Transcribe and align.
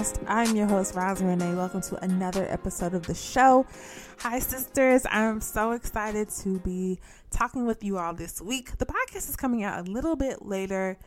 Podcast. 0.00 0.24
I'm 0.26 0.56
your 0.56 0.66
host, 0.66 0.94
Rosin 0.94 1.26
Renee. 1.26 1.54
Welcome 1.54 1.82
to 1.82 2.02
another 2.02 2.46
episode 2.48 2.94
of 2.94 3.06
the 3.06 3.14
show. 3.14 3.66
Hi, 4.18 4.38
sisters. 4.38 5.06
I'm 5.10 5.40
so 5.40 5.72
excited 5.72 6.30
to 6.42 6.58
be 6.60 6.98
talking 7.30 7.66
with 7.66 7.84
you 7.84 7.98
all 7.98 8.14
this 8.14 8.40
week. 8.40 8.78
The 8.78 8.86
podcast 8.86 9.28
is 9.28 9.36
coming 9.36 9.62
out 9.62 9.86
a 9.86 9.90
little 9.90 10.16
bit 10.16 10.44
later 10.44 10.98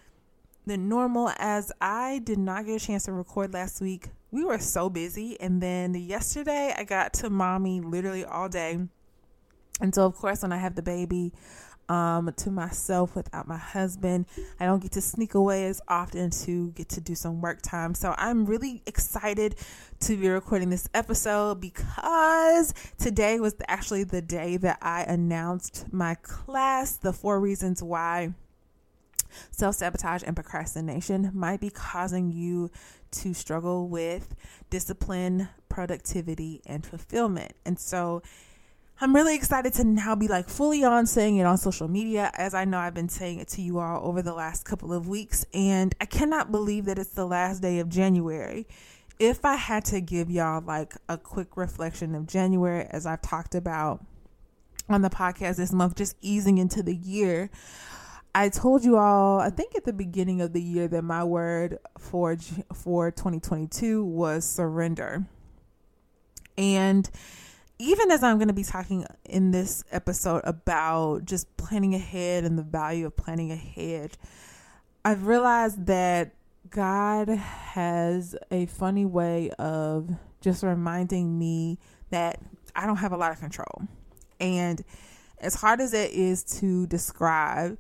than 0.66 0.90
normal 0.90 1.32
as 1.38 1.72
I 1.82 2.22
did 2.24 2.38
not 2.38 2.66
get 2.66 2.82
a 2.82 2.86
chance 2.86 3.06
to 3.06 3.14
record 3.14 3.54
last 3.54 3.82
week. 3.82 4.10
We 4.32 4.46
were 4.46 4.60
so 4.60 4.90
busy. 4.90 5.40
And 5.40 5.62
then 5.62 5.96
yesterday, 5.96 6.74
I 6.78 6.84
got 6.84 7.14
to 7.16 7.30
mommy 7.30 7.82
literally 7.82 8.26
all 8.26 8.50
day. 8.50 8.80
And 9.82 9.94
so, 9.94 10.06
of 10.06 10.16
course, 10.16 10.44
when 10.44 10.52
I 10.52 10.58
have 10.58 10.76
the 10.76 10.84
baby, 10.84 11.34
um, 11.90 12.32
to 12.38 12.52
myself 12.52 13.16
without 13.16 13.48
my 13.48 13.58
husband. 13.58 14.26
I 14.60 14.66
don't 14.66 14.82
get 14.82 14.92
to 14.94 15.02
sneak 15.02 15.34
away 15.34 15.66
as 15.66 15.82
often 15.88 16.30
to 16.46 16.72
get 16.72 16.90
to 16.90 17.02
do 17.02 17.16
some 17.16 17.42
work 17.42 17.62
time. 17.62 17.94
So 17.94 18.14
I'm 18.18 18.46
really 18.46 18.82
excited 18.86 19.56
to 20.02 20.18
be 20.18 20.30
recording 20.30 20.70
this 20.70 20.88
episode 20.94 21.62
because 21.62 22.74
today 22.98 23.40
was 23.40 23.56
actually 23.68 24.04
the 24.04 24.22
day 24.22 24.58
that 24.58 24.80
I 24.82 25.04
announced 25.04 25.86
my 25.92 26.16
class, 26.16 26.98
The 26.98 27.14
Four 27.14 27.40
Reasons 27.40 27.82
Why 27.82 28.34
Self 29.52 29.76
Sabotage 29.76 30.24
and 30.26 30.36
Procrastination 30.36 31.32
Might 31.34 31.60
Be 31.60 31.70
Causing 31.70 32.32
You 32.32 32.70
to 33.12 33.34
Struggle 33.34 33.88
with 33.88 34.36
Discipline, 34.70 35.50
Productivity, 35.70 36.62
and 36.66 36.86
Fulfillment. 36.86 37.54
And 37.66 37.80
so 37.80 38.22
I'm 39.02 39.16
really 39.16 39.36
excited 39.36 39.74
to 39.74 39.84
now 39.84 40.16
be 40.16 40.28
like 40.28 40.48
fully 40.48 40.84
on 40.84 41.08
saying 41.08 41.38
it 41.38 41.46
on 41.46 41.58
social 41.58 41.88
media, 41.88 42.32
as 42.36 42.54
I 42.54 42.66
know 42.66 42.78
I've 42.78 42.94
been 42.94 43.10
saying 43.10 43.40
it 43.40 43.48
to 43.50 43.62
you 43.62 43.80
all 43.80 44.08
over 44.08 44.22
the 44.22 44.34
last 44.34 44.66
couple 44.66 44.94
of 44.94 45.08
weeks. 45.08 45.46
And 45.54 45.94
I 46.00 46.06
cannot 46.06 46.52
believe 46.52 46.86
that 46.86 47.00
it's 47.00 47.10
the 47.10 47.26
last 47.26 47.62
day 47.62 47.80
of 47.80 47.90
January. 47.90 48.68
If 49.20 49.46
I 49.46 49.56
had 49.56 49.84
to 49.86 50.00
give 50.00 50.30
y'all 50.30 50.62
like 50.62 50.94
a 51.10 51.18
quick 51.18 51.58
reflection 51.58 52.16
of 52.16 52.28
January, 52.28 52.86
as 52.92 53.06
I've 53.06 53.22
talked 53.22 53.56
about 53.56 54.06
on 54.90 55.02
the 55.02 55.10
podcast 55.10 55.58
this 55.58 55.74
month, 55.74 55.96
just 55.96 56.16
easing 56.22 56.58
into 56.58 56.84
the 56.84 56.96
year, 56.96 57.50
I 58.36 58.50
told 58.50 58.84
you 58.84 58.98
all, 58.98 59.40
I 59.40 59.50
think 59.50 59.76
at 59.76 59.86
the 59.86 59.94
beginning 59.94 60.42
of 60.42 60.54
the 60.54 60.62
year, 60.62 60.88
that 60.88 61.04
my 61.04 61.24
word 61.24 61.78
for 61.98 62.36
for 62.74 63.12
2022 63.12 64.04
was 64.04 64.46
surrender. 64.46 65.26
And 66.58 67.10
even 67.80 68.12
as 68.12 68.24
I'm 68.24 68.38
going 68.38 68.48
to 68.48 68.54
be 68.54 68.64
talking 68.64 69.06
in 69.26 69.52
this 69.52 69.84
episode 69.92 70.42
about 70.44 71.26
just 71.26 71.56
planning 71.58 71.96
ahead 71.96 72.44
and 72.44 72.58
the 72.58 72.64
value 72.64 73.06
of 73.06 73.16
planning 73.16 73.52
ahead, 73.52 74.18
I've 75.04 75.26
realized 75.26 75.86
that 75.88 76.36
God 76.70 77.30
has 77.30 78.36
a 78.52 78.68
funny 78.68 79.06
way 79.06 79.50
of 79.60 80.10
just 80.42 80.64
reminding 80.64 81.38
me 81.38 81.80
that 82.10 82.40
I 82.76 82.86
don't 82.86 82.98
have 82.98 83.12
a 83.12 83.18
lot 83.18 83.32
of 83.32 83.40
control. 83.40 83.88
And 84.40 84.84
as 85.40 85.56
hard 85.56 85.82
as 85.82 85.94
it 85.94 86.12
is 86.12 86.44
to 86.60 86.88
describe, 86.88 87.78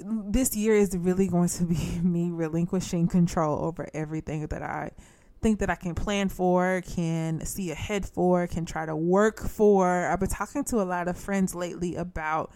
this 0.00 0.56
year 0.56 0.74
is 0.74 0.96
really 0.96 1.28
going 1.28 1.48
to 1.48 1.64
be 1.64 2.00
me 2.02 2.30
relinquishing 2.30 3.08
control 3.08 3.64
over 3.64 3.88
everything 3.94 4.46
that 4.46 4.62
I 4.62 4.90
think 5.44 5.58
that 5.58 5.68
I 5.68 5.74
can 5.74 5.94
plan 5.94 6.30
for, 6.30 6.80
can 6.86 7.44
see 7.44 7.70
ahead 7.70 8.06
for, 8.06 8.46
can 8.46 8.64
try 8.64 8.86
to 8.86 8.96
work 8.96 9.40
for. 9.40 10.06
I've 10.06 10.18
been 10.18 10.30
talking 10.30 10.64
to 10.64 10.80
a 10.80 10.84
lot 10.84 11.06
of 11.06 11.18
friends 11.18 11.54
lately 11.54 11.96
about 11.96 12.50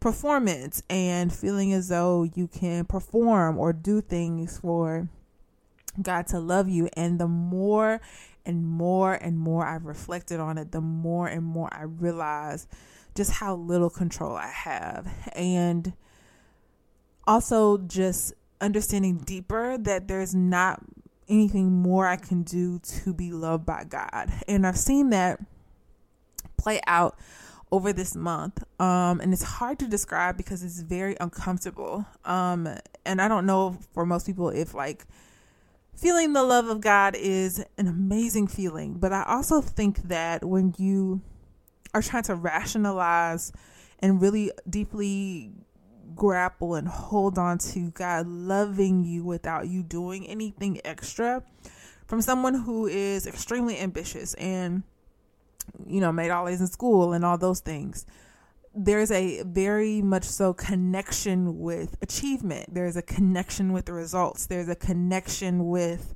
performance 0.00 0.82
and 0.90 1.32
feeling 1.32 1.72
as 1.72 1.90
though 1.90 2.24
you 2.34 2.48
can 2.48 2.86
perform 2.86 3.56
or 3.56 3.72
do 3.72 4.00
things 4.00 4.58
for 4.58 5.08
God 6.02 6.26
to 6.26 6.40
love 6.40 6.68
you. 6.68 6.88
And 6.94 7.20
the 7.20 7.28
more 7.28 8.00
and 8.44 8.66
more 8.66 9.14
and 9.14 9.38
more 9.38 9.64
I've 9.64 9.84
reflected 9.84 10.40
on 10.40 10.58
it, 10.58 10.72
the 10.72 10.80
more 10.80 11.28
and 11.28 11.44
more 11.44 11.68
I 11.72 11.82
realize 11.84 12.66
just 13.14 13.30
how 13.30 13.54
little 13.54 13.90
control 13.90 14.34
I 14.34 14.48
have. 14.48 15.06
And 15.34 15.92
also 17.28 17.78
just 17.78 18.34
understanding 18.60 19.18
deeper 19.18 19.78
that 19.78 20.08
there's 20.08 20.34
not 20.34 20.82
anything 21.28 21.72
more 21.72 22.06
I 22.06 22.16
can 22.16 22.42
do 22.42 22.78
to 22.78 23.14
be 23.14 23.32
loved 23.32 23.66
by 23.66 23.84
God. 23.84 24.32
And 24.48 24.66
I've 24.66 24.78
seen 24.78 25.10
that 25.10 25.40
play 26.56 26.80
out 26.86 27.18
over 27.70 27.92
this 27.92 28.14
month. 28.14 28.62
Um, 28.80 29.20
and 29.20 29.32
it's 29.32 29.42
hard 29.42 29.78
to 29.80 29.88
describe 29.88 30.36
because 30.36 30.62
it's 30.62 30.80
very 30.80 31.16
uncomfortable. 31.20 32.06
Um, 32.24 32.68
and 33.04 33.20
I 33.20 33.28
don't 33.28 33.46
know 33.46 33.78
for 33.92 34.06
most 34.06 34.26
people 34.26 34.48
if 34.50 34.74
like 34.74 35.06
feeling 35.96 36.32
the 36.32 36.42
love 36.42 36.68
of 36.68 36.80
God 36.80 37.16
is 37.16 37.64
an 37.78 37.88
amazing 37.88 38.46
feeling. 38.46 38.94
But 38.94 39.12
I 39.12 39.24
also 39.24 39.60
think 39.60 40.08
that 40.08 40.44
when 40.44 40.74
you 40.78 41.20
are 41.94 42.02
trying 42.02 42.24
to 42.24 42.34
rationalize 42.34 43.52
and 44.00 44.20
really 44.20 44.50
deeply 44.68 45.52
grapple 46.14 46.74
and 46.74 46.88
hold 46.88 47.38
on 47.38 47.58
to 47.58 47.90
God 47.90 48.26
loving 48.26 49.04
you 49.04 49.24
without 49.24 49.68
you 49.68 49.82
doing 49.82 50.26
anything 50.26 50.80
extra 50.84 51.42
from 52.06 52.20
someone 52.20 52.54
who 52.54 52.86
is 52.86 53.26
extremely 53.26 53.78
ambitious 53.78 54.34
and 54.34 54.82
you 55.86 56.00
know 56.00 56.12
made 56.12 56.30
all 56.30 56.48
A's 56.48 56.60
in 56.60 56.66
school 56.66 57.12
and 57.12 57.24
all 57.24 57.38
those 57.38 57.60
things. 57.60 58.06
There's 58.74 59.10
a 59.10 59.42
very 59.44 60.02
much 60.02 60.24
so 60.24 60.52
connection 60.52 61.60
with 61.60 61.96
achievement. 62.02 62.74
There's 62.74 62.96
a 62.96 63.02
connection 63.02 63.72
with 63.72 63.86
the 63.86 63.92
results. 63.92 64.46
There's 64.46 64.68
a 64.68 64.74
connection 64.74 65.68
with 65.68 66.14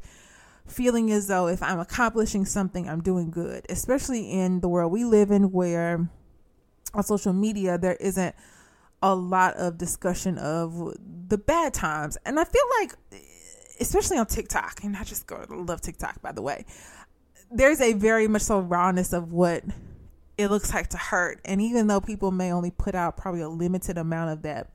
feeling 0.66 1.10
as 1.10 1.28
though 1.28 1.48
if 1.48 1.62
i'm 1.62 1.80
accomplishing 1.80 2.44
something 2.44 2.88
i'm 2.88 3.00
doing 3.00 3.30
good. 3.30 3.64
Especially 3.70 4.30
in 4.30 4.60
the 4.60 4.68
world 4.68 4.92
we 4.92 5.04
live 5.04 5.30
in 5.30 5.50
where 5.50 6.10
on 6.94 7.02
social 7.02 7.32
media 7.32 7.78
there 7.78 7.96
isn't 7.96 8.34
a 9.02 9.14
lot 9.14 9.54
of 9.56 9.78
discussion 9.78 10.38
of 10.38 10.96
the 11.28 11.38
bad 11.38 11.74
times. 11.74 12.18
And 12.24 12.38
I 12.38 12.44
feel 12.44 12.62
like, 12.80 12.94
especially 13.80 14.18
on 14.18 14.26
TikTok, 14.26 14.82
and 14.82 14.96
I 14.96 15.04
just 15.04 15.26
go 15.26 15.44
love 15.48 15.80
TikTok, 15.80 16.20
by 16.20 16.32
the 16.32 16.42
way, 16.42 16.64
there's 17.50 17.80
a 17.80 17.92
very 17.94 18.28
much 18.28 18.42
so 18.42 18.58
rawness 18.58 19.12
of 19.12 19.32
what 19.32 19.64
it 20.36 20.48
looks 20.48 20.72
like 20.74 20.88
to 20.88 20.96
hurt. 20.96 21.40
And 21.44 21.60
even 21.60 21.86
though 21.86 22.00
people 22.00 22.30
may 22.30 22.52
only 22.52 22.70
put 22.70 22.94
out 22.94 23.16
probably 23.16 23.40
a 23.40 23.48
limited 23.48 23.98
amount 23.98 24.30
of 24.30 24.42
that, 24.42 24.70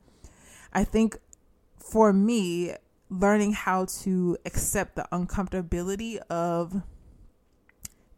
I 0.72 0.84
think 0.84 1.18
for 1.78 2.12
me, 2.12 2.74
learning 3.10 3.52
how 3.52 3.84
to 3.84 4.36
accept 4.44 4.96
the 4.96 5.06
uncomfortability 5.12 6.18
of 6.30 6.82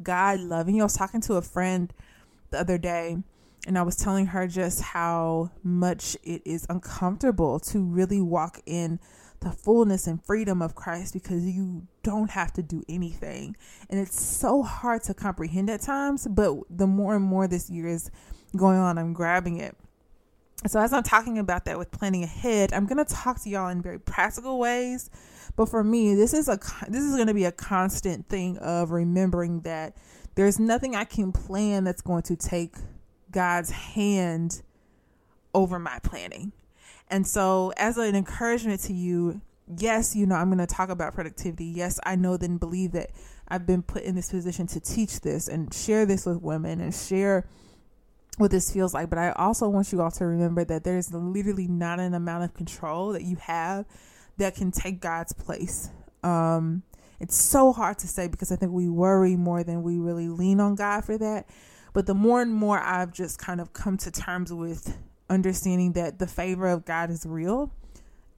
God 0.02 0.40
loving 0.40 0.76
you. 0.76 0.82
I 0.82 0.84
was 0.84 0.96
talking 0.96 1.20
to 1.22 1.34
a 1.34 1.42
friend 1.42 1.92
the 2.50 2.60
other 2.60 2.78
day 2.78 3.18
and 3.66 3.76
I 3.76 3.82
was 3.82 3.96
telling 3.96 4.26
her 4.26 4.46
just 4.46 4.80
how 4.80 5.50
much 5.62 6.16
it 6.22 6.40
is 6.46 6.66
uncomfortable 6.70 7.58
to 7.60 7.82
really 7.82 8.20
walk 8.20 8.62
in 8.64 9.00
the 9.40 9.50
fullness 9.50 10.06
and 10.06 10.24
freedom 10.24 10.62
of 10.62 10.74
Christ 10.74 11.12
because 11.12 11.44
you 11.44 11.86
don't 12.02 12.30
have 12.30 12.52
to 12.54 12.62
do 12.62 12.82
anything. 12.88 13.56
And 13.90 14.00
it's 14.00 14.20
so 14.20 14.62
hard 14.62 15.02
to 15.04 15.14
comprehend 15.14 15.68
at 15.68 15.82
times, 15.82 16.26
but 16.28 16.54
the 16.70 16.86
more 16.86 17.16
and 17.16 17.24
more 17.24 17.46
this 17.46 17.68
year 17.68 17.88
is 17.88 18.10
going 18.56 18.78
on, 18.78 18.98
I'm 18.98 19.12
grabbing 19.12 19.58
it. 19.58 19.76
So 20.66 20.80
as 20.80 20.92
I'm 20.92 21.02
talking 21.02 21.38
about 21.38 21.66
that 21.66 21.76
with 21.76 21.90
planning 21.90 22.22
ahead, 22.22 22.72
I'm 22.72 22.86
going 22.86 23.04
to 23.04 23.14
talk 23.14 23.42
to 23.42 23.50
y'all 23.50 23.68
in 23.68 23.82
very 23.82 23.98
practical 23.98 24.58
ways. 24.58 25.10
But 25.54 25.68
for 25.68 25.84
me, 25.84 26.14
this 26.14 26.32
is 26.32 26.48
a 26.48 26.58
this 26.88 27.02
is 27.02 27.14
going 27.14 27.28
to 27.28 27.34
be 27.34 27.44
a 27.44 27.52
constant 27.52 28.28
thing 28.28 28.56
of 28.58 28.90
remembering 28.90 29.60
that 29.60 29.96
there's 30.34 30.58
nothing 30.58 30.96
I 30.96 31.04
can 31.04 31.30
plan 31.32 31.84
that's 31.84 32.02
going 32.02 32.22
to 32.24 32.36
take 32.36 32.76
God's 33.36 33.68
hand 33.70 34.62
over 35.52 35.78
my 35.78 35.98
planning. 35.98 36.52
And 37.10 37.26
so, 37.26 37.70
as 37.76 37.98
an 37.98 38.16
encouragement 38.16 38.80
to 38.84 38.94
you, 38.94 39.42
yes, 39.76 40.16
you 40.16 40.24
know, 40.24 40.36
I'm 40.36 40.48
going 40.48 40.66
to 40.66 40.66
talk 40.66 40.88
about 40.88 41.12
productivity. 41.12 41.66
Yes, 41.66 42.00
I 42.06 42.16
know 42.16 42.38
then 42.38 42.56
believe 42.56 42.92
that 42.92 43.10
I've 43.46 43.66
been 43.66 43.82
put 43.82 44.04
in 44.04 44.14
this 44.14 44.30
position 44.30 44.66
to 44.68 44.80
teach 44.80 45.20
this 45.20 45.48
and 45.48 45.72
share 45.72 46.06
this 46.06 46.24
with 46.24 46.40
women 46.40 46.80
and 46.80 46.94
share 46.94 47.46
what 48.38 48.50
this 48.50 48.72
feels 48.72 48.94
like, 48.94 49.10
but 49.10 49.18
I 49.18 49.32
also 49.32 49.68
want 49.68 49.92
you 49.92 50.00
all 50.00 50.10
to 50.12 50.24
remember 50.24 50.64
that 50.64 50.84
there's 50.84 51.12
literally 51.12 51.68
not 51.68 52.00
an 52.00 52.14
amount 52.14 52.44
of 52.44 52.54
control 52.54 53.12
that 53.12 53.22
you 53.22 53.36
have 53.36 53.84
that 54.38 54.54
can 54.54 54.70
take 54.70 55.02
God's 55.02 55.34
place. 55.34 55.90
Um, 56.22 56.84
it's 57.20 57.36
so 57.36 57.74
hard 57.74 57.98
to 57.98 58.08
say 58.08 58.28
because 58.28 58.50
I 58.50 58.56
think 58.56 58.72
we 58.72 58.88
worry 58.88 59.36
more 59.36 59.62
than 59.62 59.82
we 59.82 59.98
really 59.98 60.28
lean 60.28 60.58
on 60.58 60.74
God 60.74 61.04
for 61.04 61.18
that. 61.18 61.46
But 61.96 62.04
the 62.04 62.12
more 62.12 62.42
and 62.42 62.52
more 62.52 62.78
I've 62.78 63.10
just 63.10 63.38
kind 63.38 63.58
of 63.58 63.72
come 63.72 63.96
to 63.96 64.10
terms 64.10 64.52
with 64.52 64.98
understanding 65.30 65.94
that 65.94 66.18
the 66.18 66.26
favor 66.26 66.68
of 66.68 66.84
God 66.84 67.08
is 67.08 67.24
real, 67.24 67.72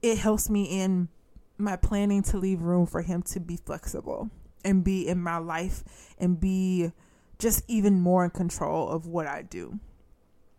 it 0.00 0.18
helps 0.18 0.48
me 0.48 0.62
in 0.80 1.08
my 1.56 1.74
planning 1.74 2.22
to 2.22 2.38
leave 2.38 2.62
room 2.62 2.86
for 2.86 3.02
Him 3.02 3.20
to 3.22 3.40
be 3.40 3.56
flexible 3.56 4.30
and 4.64 4.84
be 4.84 5.08
in 5.08 5.20
my 5.20 5.38
life 5.38 5.82
and 6.20 6.38
be 6.38 6.92
just 7.40 7.64
even 7.66 7.98
more 7.98 8.22
in 8.22 8.30
control 8.30 8.90
of 8.90 9.08
what 9.08 9.26
I 9.26 9.42
do. 9.42 9.80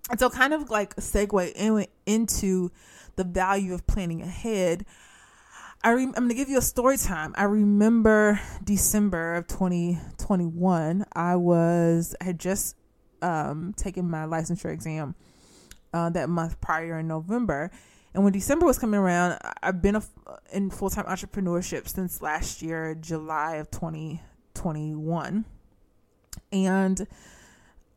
And 0.09 0.19
so, 0.19 0.29
kind 0.29 0.53
of 0.53 0.69
like 0.69 0.93
segue 0.97 1.53
in, 1.55 1.85
into 2.05 2.69
the 3.15 3.23
value 3.23 3.73
of 3.73 3.87
planning 3.87 4.21
ahead, 4.21 4.85
I 5.85 5.93
am 5.93 6.11
going 6.11 6.27
to 6.27 6.35
give 6.35 6.49
you 6.49 6.57
a 6.57 6.61
story 6.61 6.97
time. 6.97 7.33
I 7.37 7.43
remember 7.45 8.41
December 8.61 9.35
of 9.35 9.47
2021. 9.47 11.05
I 11.13 11.37
was 11.37 12.13
I 12.19 12.25
had 12.25 12.39
just 12.41 12.75
um, 13.21 13.73
taken 13.75 14.09
my 14.09 14.25
licensure 14.25 14.71
exam 14.71 15.15
uh, 15.93 16.09
that 16.11 16.29
month 16.29 16.59
prior 16.61 16.99
in 16.99 17.07
November, 17.07 17.71
and 18.13 18.23
when 18.23 18.33
December 18.33 18.65
was 18.65 18.79
coming 18.79 18.99
around, 18.99 19.39
I've 19.61 19.81
been 19.81 20.01
in 20.51 20.69
full 20.69 20.89
time 20.89 21.05
entrepreneurship 21.05 21.87
since 21.87 22.21
last 22.21 22.61
year, 22.61 22.95
July 22.95 23.57
of 23.57 23.69
2021, 23.69 25.45
and 26.51 27.07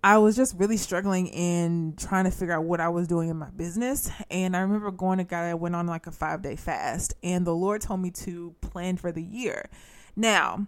I 0.04 0.18
was 0.18 0.34
just 0.34 0.56
really 0.58 0.76
struggling 0.76 1.28
in 1.28 1.94
trying 1.96 2.24
to 2.24 2.30
figure 2.30 2.54
out 2.54 2.64
what 2.64 2.80
I 2.80 2.88
was 2.88 3.06
doing 3.06 3.28
in 3.28 3.36
my 3.36 3.50
business. 3.50 4.10
And 4.30 4.56
I 4.56 4.60
remember 4.60 4.90
going 4.90 5.18
to 5.18 5.24
God, 5.24 5.44
I 5.44 5.54
went 5.54 5.76
on 5.76 5.86
like 5.86 6.06
a 6.06 6.12
five 6.12 6.42
day 6.42 6.56
fast, 6.56 7.14
and 7.22 7.46
the 7.46 7.54
Lord 7.54 7.80
told 7.80 8.00
me 8.00 8.10
to 8.10 8.54
plan 8.60 8.96
for 8.96 9.12
the 9.12 9.22
year. 9.22 9.70
Now, 10.16 10.66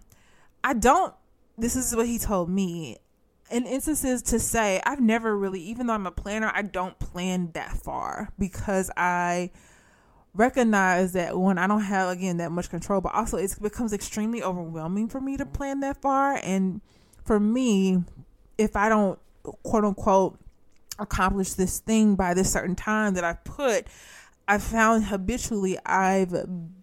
I 0.63 0.73
don't, 0.73 1.13
this 1.57 1.75
is 1.75 1.95
what 1.95 2.07
He 2.07 2.17
told 2.17 2.49
me. 2.49 2.97
In 3.51 3.65
instances 3.65 4.21
to 4.23 4.39
say, 4.39 4.81
I've 4.85 5.01
never 5.01 5.37
really, 5.37 5.61
even 5.61 5.87
though 5.87 5.93
I'm 5.93 6.07
a 6.07 6.11
planner, 6.11 6.51
I 6.53 6.63
don't 6.63 6.97
plan 6.97 7.51
that 7.53 7.77
far 7.77 8.29
because 8.39 8.89
I 8.97 9.51
recognize 10.33 11.13
that 11.13 11.37
when 11.37 11.57
I 11.57 11.67
don't 11.67 11.81
have, 11.81 12.09
again, 12.09 12.37
that 12.37 12.51
much 12.51 12.69
control, 12.69 13.01
but 13.01 13.13
also 13.13 13.37
it 13.37 13.55
becomes 13.61 13.93
extremely 13.93 14.41
overwhelming 14.41 15.07
for 15.07 15.21
me 15.21 15.37
to 15.37 15.45
plan 15.45 15.79
that 15.81 16.01
far. 16.01 16.39
And 16.43 16.81
for 17.23 17.39
me, 17.39 18.03
if 18.57 18.75
I 18.75 18.89
don't 18.89 19.19
quote 19.43 19.85
unquote 19.85 20.39
accomplish 20.97 21.53
this 21.53 21.79
thing 21.79 22.15
by 22.15 22.33
this 22.33 22.51
certain 22.51 22.75
time 22.75 23.13
that 23.13 23.23
I've 23.23 23.43
put, 23.43 23.87
I 24.47 24.57
found 24.57 25.05
habitually 25.05 25.77
I've 25.85 26.33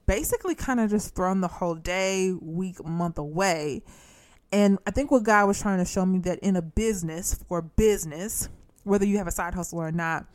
basically 0.06 0.55
kind 0.55 0.81
of 0.81 0.91
just 0.91 1.14
thrown 1.14 1.41
the 1.41 1.49
whole 1.49 1.75
day, 1.75 2.32
week, 2.41 2.85
month 2.85 3.19
away. 3.19 3.82
And 4.52 4.78
I 4.87 4.90
think 4.90 5.10
what 5.10 5.22
God 5.22 5.46
was 5.46 5.60
trying 5.60 5.78
to 5.78 5.84
show 5.84 6.04
me 6.04 6.19
that 6.20 6.38
in 6.40 6.56
a 6.56 6.62
business, 6.62 7.43
for 7.49 7.62
business, 7.62 8.50
whether 8.84 9.06
you 9.06 9.16
have 9.16 9.26
a 9.26 9.32
side 9.32 9.54
hustle 9.54 9.78
or 9.78 9.90
not, 9.90 10.26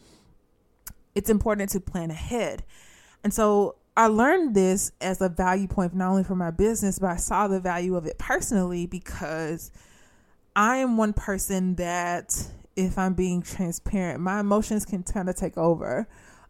it's 1.14 1.30
important 1.30 1.70
to 1.72 1.80
plan 1.80 2.10
ahead. 2.10 2.64
And 3.24 3.34
so 3.34 3.76
I 3.96 4.08
learned 4.08 4.56
this 4.56 4.92
as 5.02 5.22
a 5.22 5.30
value 5.30 5.68
point, 5.68 5.94
not 5.94 6.10
only 6.10 6.24
for 6.24 6.36
my 6.36 6.52
business, 6.52 7.00
but 7.00 7.12
I 7.12 7.18
saw 7.18 7.48
the 7.48 7.60
value 7.60 7.96
of 7.96 8.06
it 8.06 8.18
personally 8.18 8.86
because 8.88 9.72
I 10.56 10.78
am 10.78 10.98
one 10.98 11.14
person 11.14 11.76
that, 11.76 12.48
if 12.76 12.98
I'm 12.98 13.14
being 13.14 13.42
transparent, 13.42 14.20
my 14.20 14.40
emotions 14.40 14.86
can 14.86 15.04
kind 15.04 15.30
of 15.30 15.36
take 15.36 15.58
over. 15.58 16.08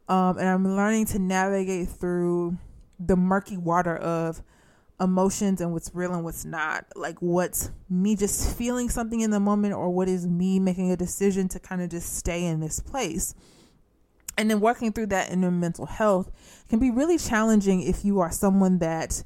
Um, 0.10 0.38
and 0.38 0.48
I'm 0.48 0.76
learning 0.76 1.06
to 1.08 1.20
navigate 1.20 1.90
through 1.90 2.58
the 3.00 3.16
murky 3.16 3.58
water 3.58 3.96
of 3.96 4.42
emotions 5.00 5.62
and 5.62 5.74
what's 5.74 5.92
real 5.94 6.14
and 6.14 6.24
what's 6.24 6.46
not. 6.46 6.86
Like, 6.96 7.22
what's 7.22 7.72
me 7.90 8.16
just 8.16 8.58
feeling 8.58 8.90
something 8.90 9.22
in 9.22 9.32
the 9.32 9.40
moment, 9.40 9.74
or 9.74 9.90
what 9.90 10.10
is 10.10 10.26
me 10.26 10.60
making 10.60 10.92
a 10.92 10.98
decision 10.98 11.48
to 11.50 11.60
kind 11.60 11.82
of 11.82 11.90
just 11.90 12.16
stay 12.18 12.46
in 12.46 12.60
this 12.60 12.80
place. 12.80 13.36
And 14.38 14.50
then 14.52 14.60
working 14.60 14.92
through 14.92 15.08
that 15.08 15.32
in 15.32 15.42
your 15.42 15.52
mental 15.52 15.88
health 15.88 16.32
can 16.70 16.80
be 16.80 16.92
really 16.92 17.18
challenging 17.18 17.82
if 17.82 18.06
you 18.06 18.20
are 18.20 18.32
someone 18.32 18.78
that 18.80 19.24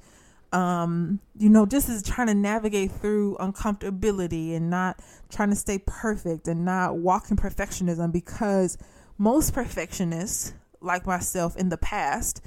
um, 0.54 1.20
you 1.38 1.50
know, 1.50 1.66
just 1.66 1.88
is 1.90 2.04
trying 2.04 2.28
to 2.28 2.34
navigate 2.34 2.92
through 2.92 3.38
uncomfortability 3.40 4.56
and 4.56 4.70
not 4.70 5.00
trying 5.30 5.50
to 5.50 5.56
stay 5.56 5.80
perfect 5.86 6.48
and 6.48 6.66
not 6.66 6.98
walk 6.98 7.32
in 7.32 7.38
perfectionism 7.38 8.12
because 8.12 8.78
most 9.18 9.54
perfectionists, 9.54 10.54
like 10.82 11.06
myself 11.06 11.56
in 11.56 11.70
the 11.70 11.78
past, 11.78 12.42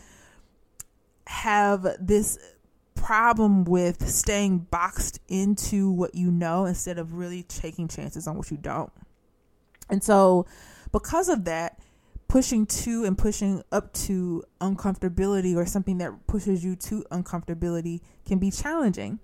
have 1.27 1.87
this 1.99 2.39
problem 3.05 3.65
with 3.65 4.09
staying 4.09 4.61
boxed 4.71 5.21
into 5.29 5.91
what 5.91 6.15
you 6.15 6.31
know 6.31 6.65
instead 6.65 6.99
of 6.99 7.13
really 7.13 7.43
taking 7.43 7.87
chances 7.87 8.27
on 8.27 8.35
what 8.35 8.51
you 8.51 8.57
don't. 8.57 8.91
And 9.91 10.03
so, 10.03 10.47
because 10.91 11.29
of 11.29 11.45
that, 11.45 11.79
pushing 12.29 12.65
to 12.65 13.05
and 13.05 13.19
pushing 13.19 13.63
up 13.71 13.93
to 13.93 14.43
uncomfortability 14.59 15.55
or 15.55 15.67
something 15.67 15.99
that 15.99 16.27
pushes 16.27 16.65
you 16.65 16.77
to 16.77 17.05
uncomfortability 17.11 18.01
can 18.25 18.39
be 18.39 18.51
challenging. 18.51 19.19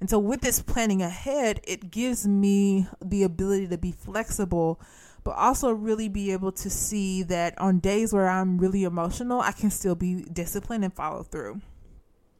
And 0.00 0.08
so, 0.08 0.18
with 0.18 0.40
this 0.40 0.62
planning 0.62 1.02
ahead, 1.02 1.60
it 1.64 1.90
gives 1.90 2.26
me 2.26 2.88
the 3.04 3.22
ability 3.22 3.68
to 3.68 3.76
be 3.76 3.92
flexible, 3.92 4.80
but 5.24 5.32
also 5.32 5.72
really 5.72 6.08
be 6.08 6.32
able 6.32 6.52
to 6.52 6.70
see 6.70 7.22
that 7.24 7.58
on 7.58 7.80
days 7.80 8.14
where 8.14 8.30
I'm 8.30 8.56
really 8.56 8.84
emotional, 8.84 9.42
I 9.42 9.52
can 9.52 9.70
still 9.70 9.94
be 9.94 10.22
disciplined 10.22 10.84
and 10.84 10.94
follow 10.94 11.22
through. 11.22 11.60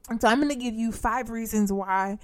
And 0.08 0.20
so, 0.20 0.28
I'm 0.28 0.38
going 0.38 0.50
to 0.50 0.62
give 0.62 0.74
you 0.74 0.92
five 0.92 1.30
reasons 1.30 1.72
why 1.72 2.18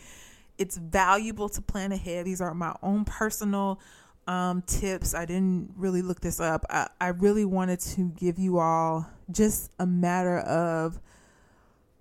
it's 0.58 0.76
valuable 0.76 1.48
to 1.48 1.60
plan 1.60 1.92
ahead. 1.92 2.26
These 2.26 2.40
are 2.40 2.54
my 2.54 2.74
own 2.82 3.04
personal 3.04 3.80
um, 4.26 4.62
tips. 4.62 5.14
I 5.14 5.26
didn't 5.26 5.72
really 5.76 6.02
look 6.02 6.20
this 6.20 6.40
up. 6.40 6.64
I, 6.70 6.88
I 7.00 7.08
really 7.08 7.44
wanted 7.44 7.80
to 7.80 8.10
give 8.10 8.38
you 8.38 8.58
all 8.58 9.06
just 9.30 9.72
a 9.78 9.86
matter 9.86 10.38
of 10.38 11.00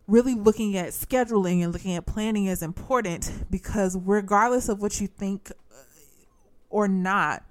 really 0.07 0.35
looking 0.35 0.77
at 0.77 0.89
scheduling 0.89 1.63
and 1.63 1.71
looking 1.71 1.95
at 1.95 2.05
planning 2.05 2.45
is 2.45 2.61
important 2.61 3.31
because 3.49 3.97
regardless 3.97 4.69
of 4.69 4.81
what 4.81 4.99
you 4.99 5.07
think 5.07 5.51
uh, 5.71 5.75
or 6.69 6.87
not, 6.87 7.43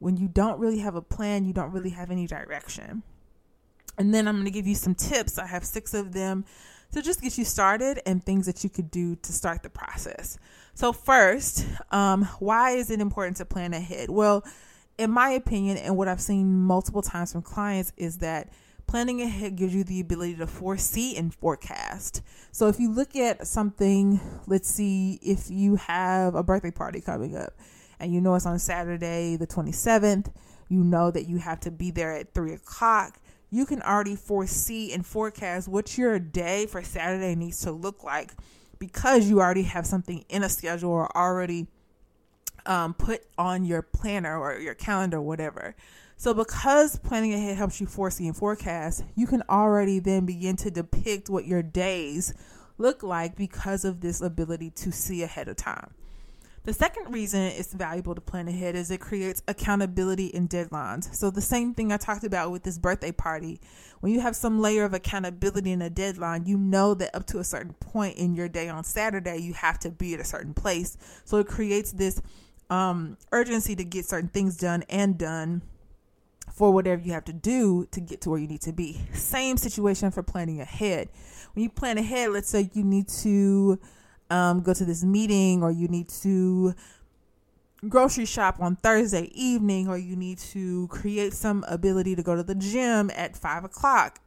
when 0.00 0.16
you 0.16 0.28
don't 0.28 0.58
really 0.58 0.78
have 0.78 0.94
a 0.94 1.02
plan, 1.02 1.44
you 1.44 1.52
don't 1.52 1.70
really 1.72 1.90
have 1.90 2.10
any 2.10 2.26
direction. 2.26 3.02
And 3.98 4.14
then 4.14 4.26
I'm 4.26 4.36
going 4.36 4.46
to 4.46 4.50
give 4.50 4.66
you 4.66 4.74
some 4.74 4.94
tips. 4.94 5.38
I 5.38 5.46
have 5.46 5.64
six 5.64 5.94
of 5.94 6.12
them 6.12 6.44
to 6.92 7.02
just 7.02 7.20
get 7.20 7.38
you 7.38 7.44
started 7.44 8.00
and 8.06 8.24
things 8.24 8.46
that 8.46 8.64
you 8.64 8.70
could 8.70 8.90
do 8.90 9.16
to 9.16 9.32
start 9.32 9.62
the 9.62 9.70
process. 9.70 10.38
So, 10.74 10.92
first, 10.92 11.66
um, 11.90 12.24
why 12.38 12.72
is 12.72 12.90
it 12.90 13.00
important 13.00 13.36
to 13.38 13.44
plan 13.44 13.72
ahead? 13.74 14.10
Well, 14.10 14.44
in 14.98 15.10
my 15.10 15.30
opinion, 15.30 15.76
and 15.78 15.96
what 15.96 16.08
I've 16.08 16.20
seen 16.20 16.60
multiple 16.60 17.02
times 17.02 17.32
from 17.32 17.42
clients, 17.42 17.92
is 17.96 18.18
that 18.18 18.52
planning 18.86 19.22
ahead 19.22 19.56
gives 19.56 19.74
you 19.74 19.84
the 19.84 20.00
ability 20.00 20.36
to 20.36 20.46
foresee 20.46 21.16
and 21.16 21.34
forecast. 21.34 22.22
So, 22.52 22.68
if 22.68 22.80
you 22.80 22.90
look 22.90 23.14
at 23.16 23.46
something, 23.46 24.20
let's 24.46 24.68
see 24.68 25.18
if 25.22 25.50
you 25.50 25.76
have 25.76 26.34
a 26.34 26.42
birthday 26.42 26.70
party 26.70 27.00
coming 27.00 27.36
up 27.36 27.54
and 28.00 28.12
you 28.12 28.20
know 28.20 28.34
it's 28.34 28.46
on 28.46 28.58
Saturday, 28.58 29.36
the 29.36 29.46
27th, 29.46 30.32
you 30.68 30.82
know 30.82 31.10
that 31.10 31.28
you 31.28 31.36
have 31.36 31.60
to 31.60 31.70
be 31.70 31.90
there 31.90 32.12
at 32.12 32.32
three 32.32 32.54
o'clock 32.54 33.20
you 33.50 33.66
can 33.66 33.82
already 33.82 34.16
foresee 34.16 34.92
and 34.92 35.04
forecast 35.04 35.68
what 35.68 35.98
your 35.98 36.18
day 36.18 36.66
for 36.66 36.82
Saturday 36.82 37.34
needs 37.34 37.60
to 37.62 37.72
look 37.72 38.04
like 38.04 38.32
because 38.78 39.28
you 39.28 39.40
already 39.40 39.64
have 39.64 39.86
something 39.86 40.24
in 40.28 40.42
a 40.42 40.48
schedule 40.48 40.90
or 40.90 41.16
already 41.16 41.66
um, 42.66 42.94
put 42.94 43.22
on 43.38 43.64
your 43.64 43.82
planner 43.82 44.38
or 44.38 44.58
your 44.58 44.74
calendar, 44.74 45.18
or 45.18 45.22
whatever. 45.22 45.74
So, 46.16 46.34
because 46.34 46.98
planning 46.98 47.32
ahead 47.32 47.56
helps 47.56 47.80
you 47.80 47.86
foresee 47.86 48.26
and 48.26 48.36
forecast, 48.36 49.04
you 49.16 49.26
can 49.26 49.42
already 49.48 50.00
then 50.00 50.26
begin 50.26 50.56
to 50.56 50.70
depict 50.70 51.30
what 51.30 51.46
your 51.46 51.62
days 51.62 52.34
look 52.76 53.02
like 53.02 53.36
because 53.36 53.84
of 53.84 54.00
this 54.00 54.20
ability 54.20 54.70
to 54.70 54.92
see 54.92 55.22
ahead 55.22 55.48
of 55.48 55.56
time. 55.56 55.94
The 56.64 56.74
second 56.74 57.12
reason 57.12 57.40
it's 57.40 57.72
valuable 57.72 58.14
to 58.14 58.20
plan 58.20 58.46
ahead 58.46 58.74
is 58.74 58.90
it 58.90 59.00
creates 59.00 59.42
accountability 59.48 60.34
and 60.34 60.48
deadlines. 60.48 61.14
So, 61.14 61.30
the 61.30 61.40
same 61.40 61.72
thing 61.72 61.90
I 61.90 61.96
talked 61.96 62.22
about 62.22 62.50
with 62.50 62.64
this 62.64 62.76
birthday 62.76 63.12
party. 63.12 63.60
When 64.00 64.12
you 64.12 64.20
have 64.20 64.36
some 64.36 64.60
layer 64.60 64.84
of 64.84 64.92
accountability 64.92 65.72
and 65.72 65.82
a 65.82 65.88
deadline, 65.88 66.44
you 66.44 66.58
know 66.58 66.92
that 66.94 67.14
up 67.16 67.26
to 67.28 67.38
a 67.38 67.44
certain 67.44 67.72
point 67.74 68.18
in 68.18 68.34
your 68.34 68.48
day 68.48 68.68
on 68.68 68.84
Saturday, 68.84 69.38
you 69.38 69.54
have 69.54 69.78
to 69.80 69.90
be 69.90 70.12
at 70.12 70.20
a 70.20 70.24
certain 70.24 70.52
place. 70.52 70.98
So, 71.24 71.38
it 71.38 71.46
creates 71.46 71.92
this 71.92 72.20
um, 72.68 73.16
urgency 73.32 73.74
to 73.76 73.84
get 73.84 74.04
certain 74.04 74.28
things 74.28 74.58
done 74.58 74.84
and 74.90 75.16
done 75.16 75.62
for 76.52 76.72
whatever 76.72 77.00
you 77.00 77.12
have 77.12 77.24
to 77.24 77.32
do 77.32 77.86
to 77.90 78.00
get 78.00 78.20
to 78.20 78.30
where 78.30 78.38
you 78.38 78.46
need 78.46 78.60
to 78.60 78.72
be. 78.72 79.00
Same 79.14 79.56
situation 79.56 80.10
for 80.10 80.22
planning 80.22 80.60
ahead. 80.60 81.08
When 81.54 81.62
you 81.62 81.70
plan 81.70 81.96
ahead, 81.96 82.30
let's 82.32 82.50
say 82.50 82.68
you 82.74 82.84
need 82.84 83.08
to 83.08 83.78
um, 84.30 84.62
go 84.62 84.72
to 84.72 84.84
this 84.84 85.04
meeting 85.04 85.62
or 85.62 85.70
you 85.70 85.88
need 85.88 86.08
to 86.08 86.74
grocery 87.88 88.26
shop 88.26 88.56
on 88.60 88.76
Thursday 88.76 89.30
evening, 89.34 89.88
or 89.88 89.96
you 89.96 90.16
need 90.16 90.38
to 90.38 90.86
create 90.88 91.32
some 91.32 91.64
ability 91.68 92.14
to 92.14 92.22
go 92.22 92.36
to 92.36 92.42
the 92.42 92.54
gym 92.54 93.10
at 93.14 93.36
five 93.36 93.64
o'clock 93.64 94.20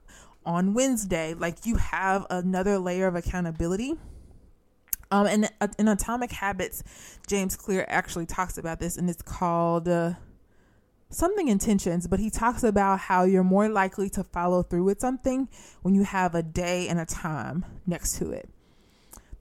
on 0.46 0.74
Wednesday. 0.74 1.34
Like 1.34 1.66
you 1.66 1.76
have 1.76 2.26
another 2.30 2.80
layer 2.80 3.08
of 3.08 3.16
accountability. 3.16 3.96
Um, 5.12 5.28
and 5.28 5.52
uh, 5.62 5.68
in 5.78 5.88
Atomic 5.88 6.32
Habits, 6.32 6.84
James 7.28 7.56
Clear 7.56 7.86
actually 7.88 8.26
talks 8.26 8.58
about 8.58 8.80
this, 8.80 8.98
and 8.98 9.10
it's 9.10 9.22
called 9.22 9.88
uh, 9.88 10.14
something 11.10 11.48
intentions. 11.48 12.08
But 12.08 12.20
he 12.20 12.32
talks 12.32 12.64
about 12.64 13.00
how 13.00 13.24
you're 13.24 13.44
more 13.44 13.70
likely 13.70 14.10
to 14.12 14.24
follow 14.24 14.64
through 14.64 14.86
with 14.86 15.00
something 15.00 15.50
when 15.84 15.94
you 15.94 16.04
have 16.04 16.34
a 16.34 16.42
day 16.42 16.88
and 16.88 17.00
a 17.00 17.06
time 17.06 17.64
next 17.86 18.18
to 18.18 18.32
it. 18.32 18.50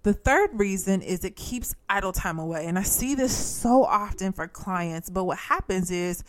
The 0.03 0.13
third 0.13 0.51
reason 0.55 1.01
is 1.01 1.25
it 1.25 1.37
keeps 1.37 1.75
idle 1.89 2.13
time 2.13 2.39
away. 2.39 2.67
And 2.67 2.79
I 2.79 2.83
see 2.83 3.15
this 3.15 3.37
so 3.37 3.85
often 3.85 4.33
for 4.33 4.49
clients, 4.49 5.09
but 5.09 5.25
what 5.25 5.39
happens 5.39 5.91
is 5.91 6.25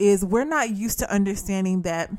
is 0.00 0.24
we're 0.24 0.44
not 0.44 0.70
used 0.70 0.98
to 0.98 1.12
understanding 1.12 1.82
that 1.82 2.10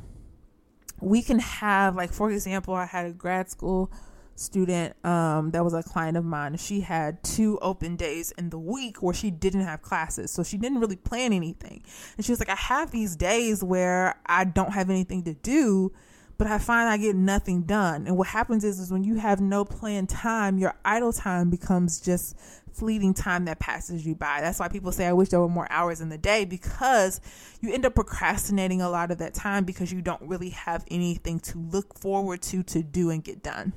we 1.02 1.20
can 1.20 1.38
have 1.38 1.94
like 1.94 2.12
for 2.12 2.30
example, 2.30 2.74
I 2.74 2.86
had 2.86 3.06
a 3.06 3.12
grad 3.12 3.50
school 3.50 3.92
student 4.36 4.94
um, 5.04 5.50
that 5.50 5.64
was 5.64 5.74
a 5.74 5.82
client 5.82 6.16
of 6.16 6.24
mine. 6.24 6.56
She 6.56 6.80
had 6.80 7.22
two 7.22 7.58
open 7.60 7.96
days 7.96 8.32
in 8.32 8.50
the 8.50 8.58
week 8.58 9.02
where 9.02 9.14
she 9.14 9.30
didn't 9.30 9.62
have 9.62 9.82
classes. 9.82 10.30
So 10.30 10.42
she 10.42 10.56
didn't 10.56 10.80
really 10.80 10.96
plan 10.96 11.32
anything. 11.32 11.82
And 12.16 12.24
she 12.24 12.32
was 12.32 12.38
like, 12.38 12.50
I 12.50 12.54
have 12.54 12.90
these 12.90 13.16
days 13.16 13.64
where 13.64 14.20
I 14.26 14.44
don't 14.44 14.72
have 14.72 14.90
anything 14.90 15.24
to 15.24 15.34
do 15.34 15.92
but 16.38 16.46
I 16.46 16.58
find 16.58 16.88
I 16.88 16.98
get 16.98 17.16
nothing 17.16 17.62
done. 17.62 18.06
And 18.06 18.16
what 18.16 18.28
happens 18.28 18.62
is, 18.62 18.78
is 18.78 18.92
when 18.92 19.04
you 19.04 19.14
have 19.16 19.40
no 19.40 19.64
planned 19.64 20.10
time, 20.10 20.58
your 20.58 20.74
idle 20.84 21.12
time 21.12 21.48
becomes 21.48 22.00
just 22.00 22.36
fleeting 22.72 23.14
time 23.14 23.46
that 23.46 23.58
passes 23.58 24.06
you 24.06 24.14
by. 24.14 24.40
That's 24.42 24.60
why 24.60 24.68
people 24.68 24.92
say, 24.92 25.06
I 25.06 25.14
wish 25.14 25.30
there 25.30 25.40
were 25.40 25.48
more 25.48 25.66
hours 25.70 26.02
in 26.02 26.10
the 26.10 26.18
day 26.18 26.44
because 26.44 27.22
you 27.60 27.72
end 27.72 27.86
up 27.86 27.94
procrastinating 27.94 28.82
a 28.82 28.90
lot 28.90 29.10
of 29.10 29.18
that 29.18 29.32
time 29.32 29.64
because 29.64 29.90
you 29.90 30.02
don't 30.02 30.22
really 30.22 30.50
have 30.50 30.84
anything 30.90 31.40
to 31.40 31.58
look 31.58 31.98
forward 31.98 32.42
to, 32.42 32.62
to 32.64 32.82
do, 32.82 33.08
and 33.08 33.24
get 33.24 33.42
done. 33.42 33.72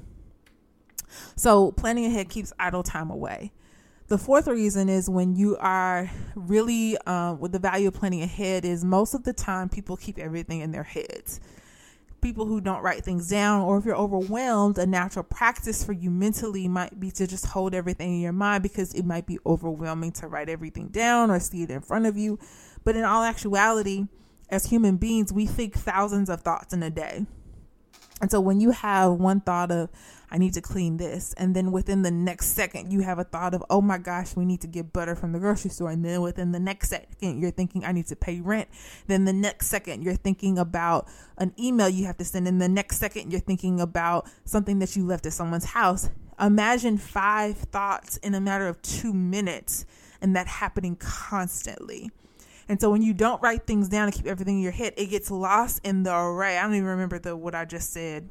So, 1.37 1.71
planning 1.71 2.05
ahead 2.05 2.29
keeps 2.29 2.51
idle 2.59 2.83
time 2.83 3.09
away. 3.09 3.53
The 4.07 4.17
fourth 4.17 4.47
reason 4.47 4.89
is 4.89 5.09
when 5.09 5.35
you 5.35 5.55
are 5.57 6.11
really 6.35 6.97
uh, 7.05 7.35
with 7.35 7.51
the 7.51 7.59
value 7.59 7.87
of 7.87 7.93
planning 7.93 8.21
ahead 8.21 8.65
is 8.65 8.83
most 8.83 9.13
of 9.13 9.23
the 9.23 9.33
time 9.33 9.69
people 9.69 9.95
keep 9.95 10.17
everything 10.17 10.61
in 10.61 10.71
their 10.71 10.83
heads 10.83 11.39
people 12.21 12.45
who 12.45 12.61
don't 12.61 12.81
write 12.81 13.03
things 13.03 13.29
down, 13.29 13.61
or 13.61 13.77
if 13.77 13.85
you're 13.85 13.95
overwhelmed, 13.95 14.77
a 14.77 14.85
natural 14.85 15.23
practice 15.23 15.83
for 15.83 15.93
you 15.93 16.09
mentally 16.09 16.67
might 16.67 16.99
be 16.99 17.11
to 17.11 17.27
just 17.27 17.47
hold 17.47 17.73
everything 17.73 18.15
in 18.15 18.21
your 18.21 18.33
mind 18.33 18.63
because 18.63 18.93
it 18.93 19.05
might 19.05 19.25
be 19.25 19.39
overwhelming 19.45 20.11
to 20.13 20.27
write 20.27 20.49
everything 20.49 20.87
down 20.87 21.31
or 21.31 21.39
see 21.39 21.63
it 21.63 21.71
in 21.71 21.81
front 21.81 22.05
of 22.05 22.17
you. 22.17 22.39
But 22.83 22.95
in 22.95 23.03
all 23.03 23.23
actuality, 23.23 24.07
as 24.49 24.65
human 24.65 24.97
beings, 24.97 25.31
we 25.31 25.45
think 25.45 25.75
thousands 25.75 26.29
of 26.29 26.41
thoughts 26.41 26.73
in 26.73 26.83
a 26.83 26.89
day. 26.89 27.25
And 28.21 28.29
so 28.29 28.39
when 28.39 28.59
you 28.59 28.71
have 28.71 29.13
one 29.13 29.41
thought 29.41 29.71
of, 29.71 29.89
I 30.31 30.37
need 30.37 30.53
to 30.53 30.61
clean 30.61 30.97
this. 30.97 31.33
And 31.33 31.55
then 31.55 31.71
within 31.71 32.03
the 32.03 32.11
next 32.11 32.47
second, 32.47 32.91
you 32.91 33.01
have 33.01 33.17
a 33.17 33.23
thought 33.23 33.53
of, 33.53 33.63
oh 33.69 33.81
my 33.81 33.97
gosh, 33.97 34.35
we 34.35 34.45
need 34.45 34.61
to 34.61 34.67
get 34.67 34.93
butter 34.93 35.15
from 35.15 35.31
the 35.31 35.39
grocery 35.39 35.71
store. 35.71 35.89
And 35.89 36.05
then 36.05 36.21
within 36.21 36.51
the 36.51 36.59
next 36.59 36.89
second, 36.89 37.39
you're 37.39 37.51
thinking, 37.51 37.83
I 37.83 37.91
need 37.91 38.07
to 38.07 38.15
pay 38.15 38.39
rent. 38.39 38.69
Then 39.07 39.25
the 39.25 39.33
next 39.33 39.67
second, 39.67 40.03
you're 40.03 40.15
thinking 40.15 40.59
about 40.59 41.07
an 41.37 41.53
email 41.59 41.89
you 41.89 42.05
have 42.05 42.17
to 42.17 42.25
send. 42.25 42.47
And 42.47 42.61
the 42.61 42.69
next 42.69 42.97
second, 42.97 43.31
you're 43.31 43.39
thinking 43.39 43.79
about 43.79 44.29
something 44.45 44.79
that 44.79 44.95
you 44.95 45.05
left 45.05 45.25
at 45.25 45.33
someone's 45.33 45.65
house. 45.65 46.09
Imagine 46.39 46.97
five 46.97 47.57
thoughts 47.57 48.17
in 48.17 48.35
a 48.35 48.41
matter 48.41 48.67
of 48.67 48.81
two 48.81 49.13
minutes 49.13 49.85
and 50.21 50.35
that 50.35 50.47
happening 50.47 50.95
constantly. 50.95 52.11
And 52.69 52.79
so 52.79 52.91
when 52.91 53.01
you 53.01 53.13
don't 53.13 53.41
write 53.41 53.65
things 53.65 53.89
down 53.89 54.05
and 54.05 54.13
keep 54.13 54.27
everything 54.27 54.57
in 54.57 54.63
your 54.63 54.71
head, 54.71 54.93
it 54.95 55.07
gets 55.07 55.31
lost 55.31 55.81
in 55.83 56.03
the 56.03 56.15
array. 56.15 56.57
I 56.57 56.61
don't 56.61 56.75
even 56.75 56.87
remember 56.87 57.19
the 57.19 57.35
what 57.35 57.55
I 57.55 57.65
just 57.65 57.91
said 57.91 58.29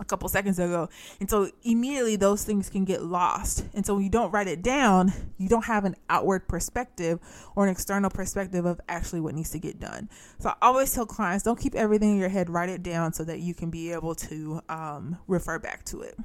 a 0.00 0.04
couple 0.04 0.28
seconds 0.28 0.58
ago. 0.58 0.88
And 1.18 1.28
so 1.28 1.50
immediately 1.62 2.16
those 2.16 2.44
things 2.44 2.68
can 2.68 2.84
get 2.84 3.02
lost. 3.02 3.64
And 3.74 3.84
so 3.84 3.94
when 3.94 4.04
you 4.04 4.10
don't 4.10 4.30
write 4.30 4.48
it 4.48 4.62
down, 4.62 5.12
you 5.38 5.48
don't 5.48 5.64
have 5.64 5.84
an 5.84 5.96
outward 6.08 6.46
perspective 6.46 7.18
or 7.56 7.64
an 7.64 7.70
external 7.70 8.10
perspective 8.10 8.64
of 8.64 8.80
actually 8.88 9.20
what 9.20 9.34
needs 9.34 9.50
to 9.50 9.58
get 9.58 9.80
done. 9.80 10.08
So 10.38 10.50
I 10.50 10.54
always 10.62 10.92
tell 10.92 11.06
clients 11.06 11.42
don't 11.42 11.58
keep 11.58 11.74
everything 11.74 12.12
in 12.12 12.18
your 12.18 12.28
head, 12.28 12.50
write 12.50 12.68
it 12.68 12.82
down 12.82 13.12
so 13.12 13.24
that 13.24 13.40
you 13.40 13.54
can 13.54 13.70
be 13.70 13.92
able 13.92 14.14
to 14.14 14.60
um, 14.68 15.18
refer 15.26 15.58
back 15.58 15.84
to 15.86 16.02
it. 16.02 16.16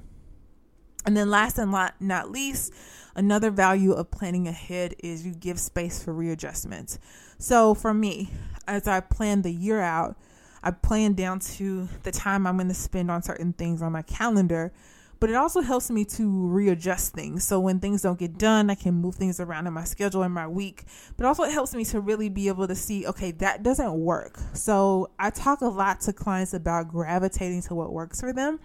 And 1.05 1.17
then 1.17 1.29
last 1.29 1.57
and 1.57 1.71
not 1.99 2.31
least, 2.31 2.73
another 3.15 3.51
value 3.51 3.93
of 3.93 4.11
planning 4.11 4.47
ahead 4.47 4.95
is 4.99 5.25
you 5.25 5.33
give 5.33 5.59
space 5.59 6.03
for 6.03 6.13
readjustments. 6.13 6.99
So 7.37 7.73
for 7.73 7.93
me, 7.93 8.29
as 8.67 8.87
I 8.87 8.99
plan 8.99 9.41
the 9.41 9.51
year 9.51 9.81
out, 9.81 10.17
I 10.63 10.71
plan 10.71 11.13
down 11.13 11.39
to 11.39 11.89
the 12.03 12.11
time 12.11 12.47
I'm 12.47 12.57
going 12.57 12.69
to 12.69 12.73
spend 12.73 13.11
on 13.11 13.21
certain 13.21 13.53
things 13.53 13.81
on 13.81 13.91
my 13.91 14.01
calendar, 14.01 14.71
but 15.19 15.29
it 15.29 15.35
also 15.35 15.61
helps 15.61 15.89
me 15.91 16.05
to 16.05 16.47
readjust 16.47 17.13
things. 17.13 17.43
So 17.43 17.59
when 17.59 17.79
things 17.79 18.01
don't 18.01 18.17
get 18.17 18.37
done, 18.37 18.69
I 18.69 18.75
can 18.75 18.93
move 18.93 19.15
things 19.15 19.39
around 19.39 19.67
in 19.67 19.73
my 19.73 19.83
schedule 19.83 20.23
in 20.23 20.31
my 20.31 20.47
week. 20.47 20.83
But 21.17 21.25
also, 21.25 21.43
it 21.43 21.51
helps 21.51 21.73
me 21.73 21.85
to 21.85 21.99
really 21.99 22.29
be 22.29 22.47
able 22.47 22.67
to 22.67 22.75
see, 22.75 23.05
okay, 23.07 23.31
that 23.31 23.63
doesn't 23.63 23.93
work. 23.93 24.39
So 24.53 25.11
I 25.19 25.29
talk 25.29 25.61
a 25.61 25.67
lot 25.67 26.01
to 26.01 26.13
clients 26.13 26.53
about 26.53 26.89
gravitating 26.89 27.61
to 27.63 27.75
what 27.75 27.91
works 27.91 28.19
for 28.19 28.33
them 28.33 28.59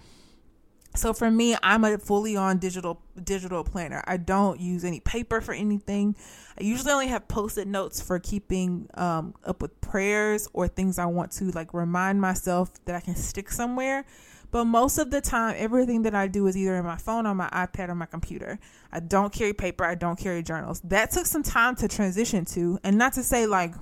so 0.98 1.12
for 1.12 1.30
me 1.30 1.56
i'm 1.62 1.84
a 1.84 1.96
fully 1.98 2.36
on 2.36 2.58
digital 2.58 3.00
digital 3.24 3.64
planner. 3.64 4.02
I 4.06 4.16
don't 4.16 4.60
use 4.60 4.84
any 4.84 5.00
paper 5.00 5.40
for 5.40 5.52
anything. 5.52 6.16
I 6.58 6.64
usually 6.64 6.92
only 6.92 7.08
have 7.08 7.28
post-it 7.28 7.66
notes 7.66 8.00
for 8.00 8.18
keeping 8.18 8.88
um, 8.94 9.34
up 9.44 9.62
with 9.62 9.80
prayers 9.80 10.48
or 10.52 10.68
things 10.68 10.98
i 10.98 11.06
want 11.06 11.32
to 11.32 11.50
like 11.52 11.74
remind 11.74 12.20
myself 12.20 12.72
that 12.84 12.94
i 12.94 13.00
can 13.00 13.14
stick 13.14 13.50
somewhere. 13.50 14.04
But 14.50 14.64
most 14.64 14.96
of 14.96 15.10
the 15.10 15.20
time 15.20 15.54
everything 15.58 16.02
that 16.02 16.14
i 16.14 16.26
do 16.26 16.46
is 16.46 16.56
either 16.56 16.76
in 16.76 16.84
my 16.84 16.96
phone 16.96 17.26
on 17.26 17.36
my 17.36 17.48
ipad 17.50 17.88
or 17.88 17.94
my 17.94 18.06
computer. 18.06 18.58
I 18.92 19.00
don't 19.00 19.32
carry 19.32 19.52
paper. 19.52 19.84
I 19.84 19.94
don't 19.94 20.18
carry 20.18 20.42
journals. 20.42 20.80
That 20.80 21.10
took 21.10 21.26
some 21.26 21.42
time 21.42 21.76
to 21.76 21.88
transition 21.88 22.44
to. 22.46 22.78
And 22.82 22.96
not 22.96 23.12
to 23.14 23.22
say 23.22 23.46
like 23.46 23.74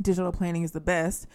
digital 0.00 0.32
planning 0.32 0.62
is 0.62 0.72
the 0.72 0.80
best 0.80 1.26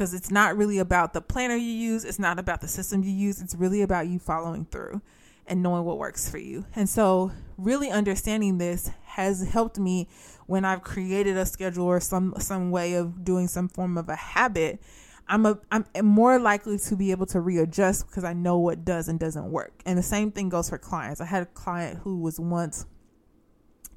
because 0.00 0.14
it's 0.14 0.30
not 0.30 0.56
really 0.56 0.78
about 0.78 1.12
the 1.12 1.20
planner 1.20 1.54
you 1.54 1.70
use, 1.70 2.06
it's 2.06 2.18
not 2.18 2.38
about 2.38 2.62
the 2.62 2.66
system 2.66 3.04
you 3.04 3.10
use, 3.10 3.42
it's 3.42 3.54
really 3.54 3.82
about 3.82 4.08
you 4.08 4.18
following 4.18 4.64
through 4.64 5.02
and 5.46 5.62
knowing 5.62 5.84
what 5.84 5.98
works 5.98 6.26
for 6.26 6.38
you. 6.38 6.64
And 6.74 6.88
so, 6.88 7.32
really 7.58 7.90
understanding 7.90 8.56
this 8.56 8.90
has 9.04 9.46
helped 9.46 9.78
me 9.78 10.08
when 10.46 10.64
I've 10.64 10.80
created 10.82 11.36
a 11.36 11.44
schedule 11.44 11.84
or 11.84 12.00
some 12.00 12.32
some 12.38 12.70
way 12.70 12.94
of 12.94 13.26
doing 13.26 13.46
some 13.46 13.68
form 13.68 13.98
of 13.98 14.08
a 14.08 14.16
habit. 14.16 14.80
I'm 15.28 15.44
a 15.44 15.58
I'm 15.70 15.84
more 16.02 16.38
likely 16.38 16.78
to 16.78 16.96
be 16.96 17.10
able 17.10 17.26
to 17.26 17.40
readjust 17.42 18.06
because 18.06 18.24
I 18.24 18.32
know 18.32 18.56
what 18.56 18.86
does 18.86 19.06
and 19.06 19.20
doesn't 19.20 19.50
work. 19.50 19.82
And 19.84 19.98
the 19.98 20.02
same 20.02 20.32
thing 20.32 20.48
goes 20.48 20.70
for 20.70 20.78
clients. 20.78 21.20
I 21.20 21.26
had 21.26 21.42
a 21.42 21.46
client 21.46 21.98
who 22.04 22.20
was 22.20 22.40
once 22.40 22.86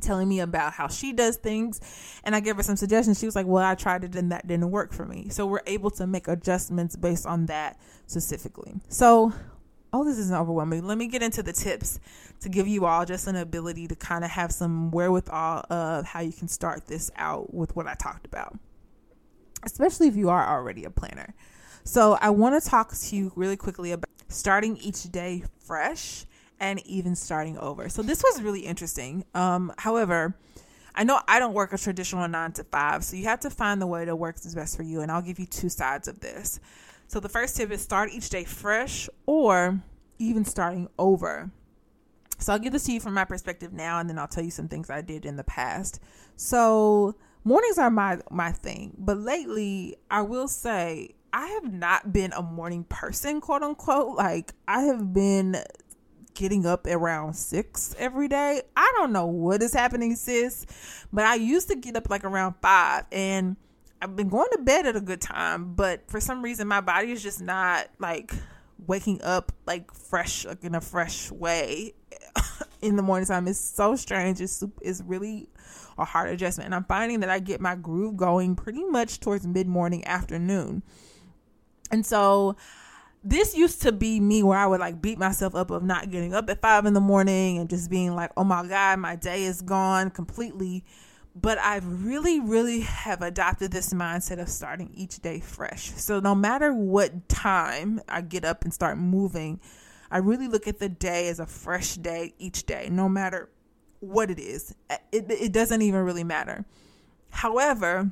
telling 0.03 0.27
me 0.29 0.39
about 0.39 0.73
how 0.73 0.87
she 0.87 1.13
does 1.13 1.37
things 1.37 1.79
and 2.23 2.35
I 2.35 2.39
gave 2.39 2.55
her 2.57 2.63
some 2.63 2.75
suggestions. 2.75 3.19
She 3.19 3.25
was 3.25 3.35
like, 3.35 3.47
"Well, 3.47 3.63
I 3.63 3.75
tried 3.75 4.03
it 4.03 4.15
and 4.15 4.31
that 4.31 4.47
didn't 4.47 4.69
work 4.71 4.93
for 4.93 5.05
me." 5.05 5.29
So 5.29 5.45
we're 5.45 5.61
able 5.65 5.89
to 5.91 6.05
make 6.05 6.27
adjustments 6.27 6.95
based 6.95 7.25
on 7.25 7.47
that 7.47 7.79
specifically. 8.07 8.75
So 8.89 9.33
all 9.93 10.03
this 10.03 10.17
isn't 10.17 10.35
overwhelming. 10.35 10.85
Let 10.85 10.97
me 10.97 11.07
get 11.07 11.21
into 11.21 11.43
the 11.43 11.53
tips 11.53 11.99
to 12.41 12.49
give 12.49 12.67
you 12.67 12.85
all 12.85 13.05
just 13.05 13.27
an 13.27 13.35
ability 13.35 13.87
to 13.87 13.95
kind 13.95 14.23
of 14.23 14.31
have 14.31 14.51
some 14.51 14.89
wherewithal 14.91 15.65
of 15.69 16.05
how 16.05 16.19
you 16.21 16.33
can 16.33 16.47
start 16.47 16.87
this 16.87 17.11
out 17.15 17.53
with 17.53 17.75
what 17.75 17.87
I 17.87 17.93
talked 17.93 18.25
about. 18.25 18.57
Especially 19.63 20.07
if 20.07 20.15
you 20.15 20.29
are 20.29 20.45
already 20.45 20.83
a 20.83 20.89
planner. 20.89 21.35
So 21.83 22.17
I 22.19 22.31
want 22.31 22.61
to 22.61 22.69
talk 22.69 22.93
to 22.93 23.15
you 23.15 23.31
really 23.35 23.55
quickly 23.55 23.91
about 23.91 24.09
starting 24.29 24.77
each 24.77 25.03
day 25.11 25.43
fresh 25.59 26.25
and 26.63 26.79
even 26.87 27.13
starting 27.13 27.57
over. 27.57 27.89
So 27.89 28.01
this 28.01 28.23
was 28.23 28.41
really 28.41 28.61
interesting. 28.61 29.25
Um, 29.33 29.73
however, 29.77 30.33
I 30.95 31.03
know 31.03 31.19
I 31.27 31.37
don't 31.37 31.53
work 31.53 31.73
a 31.73 31.77
traditional 31.77 32.25
nine 32.29 32.53
to 32.53 32.63
five, 32.63 33.03
so 33.03 33.17
you 33.17 33.25
have 33.25 33.41
to 33.41 33.49
find 33.49 33.81
the 33.81 33.87
way 33.87 34.05
that 34.05 34.15
works 34.15 34.45
is 34.45 34.55
best 34.55 34.77
for 34.77 34.83
you. 34.83 35.01
And 35.01 35.11
I'll 35.11 35.21
give 35.21 35.39
you 35.39 35.45
two 35.45 35.67
sides 35.67 36.07
of 36.07 36.21
this. 36.21 36.61
So 37.07 37.19
the 37.19 37.27
first 37.27 37.57
tip 37.57 37.69
is 37.69 37.81
start 37.81 38.11
each 38.13 38.29
day 38.29 38.45
fresh 38.45 39.09
or 39.25 39.81
even 40.19 40.45
starting 40.45 40.87
over. 40.97 41.51
So 42.39 42.53
I'll 42.53 42.59
give 42.59 42.71
this 42.71 42.85
to 42.85 42.93
you 42.93 43.01
from 43.01 43.13
my 43.13 43.25
perspective 43.25 43.73
now, 43.73 43.99
and 43.99 44.09
then 44.09 44.17
I'll 44.17 44.27
tell 44.27 44.43
you 44.43 44.51
some 44.51 44.69
things 44.69 44.89
I 44.89 45.01
did 45.01 45.25
in 45.25 45.35
the 45.35 45.43
past. 45.43 45.99
So 46.37 47.15
mornings 47.43 47.77
are 47.77 47.91
my 47.91 48.19
my 48.31 48.53
thing, 48.53 48.95
but 48.97 49.17
lately 49.17 49.97
I 50.09 50.21
will 50.21 50.47
say 50.47 51.15
I 51.33 51.47
have 51.47 51.73
not 51.73 52.13
been 52.13 52.31
a 52.31 52.43
morning 52.43 52.83
person, 52.83 53.41
quote 53.41 53.63
unquote. 53.63 54.15
Like 54.15 54.53
I 54.67 54.83
have 54.83 55.13
been 55.13 55.57
getting 56.33 56.65
up 56.65 56.87
around 56.87 57.35
six 57.35 57.95
every 57.97 58.27
day. 58.27 58.61
I 58.75 58.93
don't 58.97 59.11
know 59.11 59.25
what 59.25 59.61
is 59.61 59.73
happening, 59.73 60.15
sis, 60.15 60.65
but 61.11 61.25
I 61.25 61.35
used 61.35 61.67
to 61.69 61.75
get 61.75 61.95
up 61.95 62.09
like 62.09 62.23
around 62.23 62.55
five 62.61 63.05
and 63.11 63.55
I've 64.01 64.15
been 64.15 64.29
going 64.29 64.49
to 64.51 64.57
bed 64.59 64.85
at 64.85 64.95
a 64.95 65.01
good 65.01 65.21
time, 65.21 65.75
but 65.75 66.09
for 66.09 66.19
some 66.19 66.41
reason 66.41 66.67
my 66.67 66.81
body 66.81 67.11
is 67.11 67.23
just 67.23 67.41
not 67.41 67.87
like 67.99 68.33
waking 68.85 69.21
up 69.21 69.51
like 69.65 69.93
fresh 69.93 70.45
like 70.45 70.63
in 70.63 70.75
a 70.75 70.81
fresh 70.81 71.31
way 71.31 71.93
in 72.81 72.95
the 72.95 73.03
morning 73.03 73.27
time. 73.27 73.47
It's 73.47 73.59
so 73.59 73.95
strange. 73.95 74.41
It's 74.41 74.63
it's 74.81 75.01
really 75.01 75.49
a 75.97 76.05
hard 76.05 76.29
adjustment. 76.29 76.65
And 76.65 76.75
I'm 76.75 76.83
finding 76.83 77.21
that 77.21 77.29
I 77.29 77.39
get 77.39 77.61
my 77.61 77.75
groove 77.75 78.17
going 78.17 78.55
pretty 78.55 78.83
much 78.83 79.19
towards 79.19 79.47
mid 79.47 79.67
morning, 79.67 80.05
afternoon. 80.05 80.83
And 81.91 82.05
so 82.05 82.55
this 83.23 83.55
used 83.55 83.81
to 83.83 83.91
be 83.91 84.19
me 84.19 84.43
where 84.43 84.57
I 84.57 84.65
would 84.65 84.81
like 84.81 85.01
beat 85.01 85.17
myself 85.17 85.55
up 85.55 85.71
of 85.71 85.83
not 85.83 86.09
getting 86.09 86.33
up 86.33 86.49
at 86.49 86.61
five 86.61 86.85
in 86.85 86.93
the 86.93 86.99
morning 86.99 87.57
and 87.57 87.69
just 87.69 87.89
being 87.89 88.15
like, 88.15 88.31
oh 88.35 88.43
my 88.43 88.67
God, 88.67 88.99
my 88.99 89.15
day 89.15 89.43
is 89.43 89.61
gone 89.61 90.09
completely. 90.09 90.83
But 91.35 91.57
I 91.57 91.77
really, 91.83 92.39
really 92.39 92.81
have 92.81 93.21
adopted 93.21 93.71
this 93.71 93.93
mindset 93.93 94.39
of 94.39 94.49
starting 94.49 94.91
each 94.93 95.19
day 95.21 95.39
fresh. 95.39 95.91
So 95.91 96.19
no 96.19 96.35
matter 96.35 96.73
what 96.73 97.27
time 97.29 98.01
I 98.07 98.21
get 98.21 98.45
up 98.45 98.63
and 98.63 98.73
start 98.73 98.97
moving, 98.97 99.59
I 100.11 100.17
really 100.17 100.47
look 100.47 100.67
at 100.67 100.77
the 100.77 100.89
day 100.89 101.29
as 101.29 101.39
a 101.39 101.47
fresh 101.47 101.95
day 101.95 102.35
each 102.37 102.65
day, 102.65 102.89
no 102.91 103.09
matter 103.09 103.49
what 103.99 104.29
it 104.29 104.37
is. 104.37 104.75
It, 105.11 105.25
it 105.29 105.53
doesn't 105.53 105.81
even 105.81 106.01
really 106.01 106.23
matter. 106.23 106.65
However, 107.29 108.11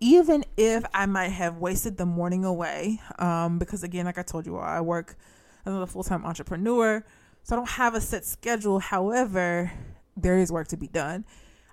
even 0.00 0.44
if 0.56 0.84
I 0.94 1.06
might 1.06 1.30
have 1.30 1.58
wasted 1.58 1.96
the 1.96 2.06
morning 2.06 2.44
away, 2.44 3.00
um, 3.18 3.58
because 3.58 3.82
again, 3.82 4.06
like 4.06 4.18
I 4.18 4.22
told 4.22 4.46
you, 4.46 4.56
I 4.56 4.80
work 4.80 5.16
as 5.66 5.74
a 5.74 5.86
full 5.86 6.04
time 6.04 6.24
entrepreneur, 6.24 7.04
so 7.42 7.56
I 7.56 7.58
don't 7.58 7.70
have 7.70 7.94
a 7.94 8.00
set 8.00 8.24
schedule. 8.24 8.78
However, 8.78 9.72
there 10.16 10.38
is 10.38 10.52
work 10.52 10.68
to 10.68 10.76
be 10.76 10.88
done. 10.88 11.24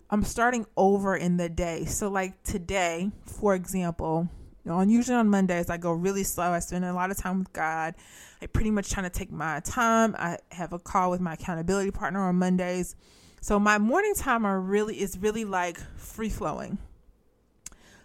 I'm 0.10 0.24
starting 0.24 0.66
over 0.76 1.16
in 1.16 1.38
the 1.38 1.50
day. 1.50 1.86
So, 1.86 2.10
like 2.10 2.42
today, 2.44 3.12
for 3.26 3.54
example, 3.54 4.28
on 4.68 4.90
usually 4.90 5.16
on 5.16 5.30
Mondays, 5.30 5.70
I 5.70 5.78
go 5.78 5.92
really 5.92 6.24
slow. 6.24 6.52
I 6.52 6.60
spend 6.60 6.84
a 6.86 6.94
lot 6.94 7.12
of 7.12 7.18
time 7.18 7.40
with 7.40 7.54
God. 7.54 7.94
I 8.42 8.48
pretty 8.48 8.72
much 8.72 8.90
trying 8.90 9.04
to 9.04 9.10
take 9.10 9.32
my 9.32 9.60
time. 9.60 10.16
I 10.18 10.38
have 10.52 10.74
a 10.74 10.80
call 10.80 11.12
with 11.12 11.22
my 11.22 11.34
accountability 11.34 11.92
partner 11.92 12.28
on 12.28 12.36
Mondays. 12.36 12.96
So 13.42 13.60
my 13.60 13.78
morning 13.78 14.16
time 14.16 14.46
are 14.46 14.60
really 14.60 15.00
is 15.00 15.18
really 15.18 15.46
like 15.46 15.80
free 15.98 16.30
flowing. 16.30 16.78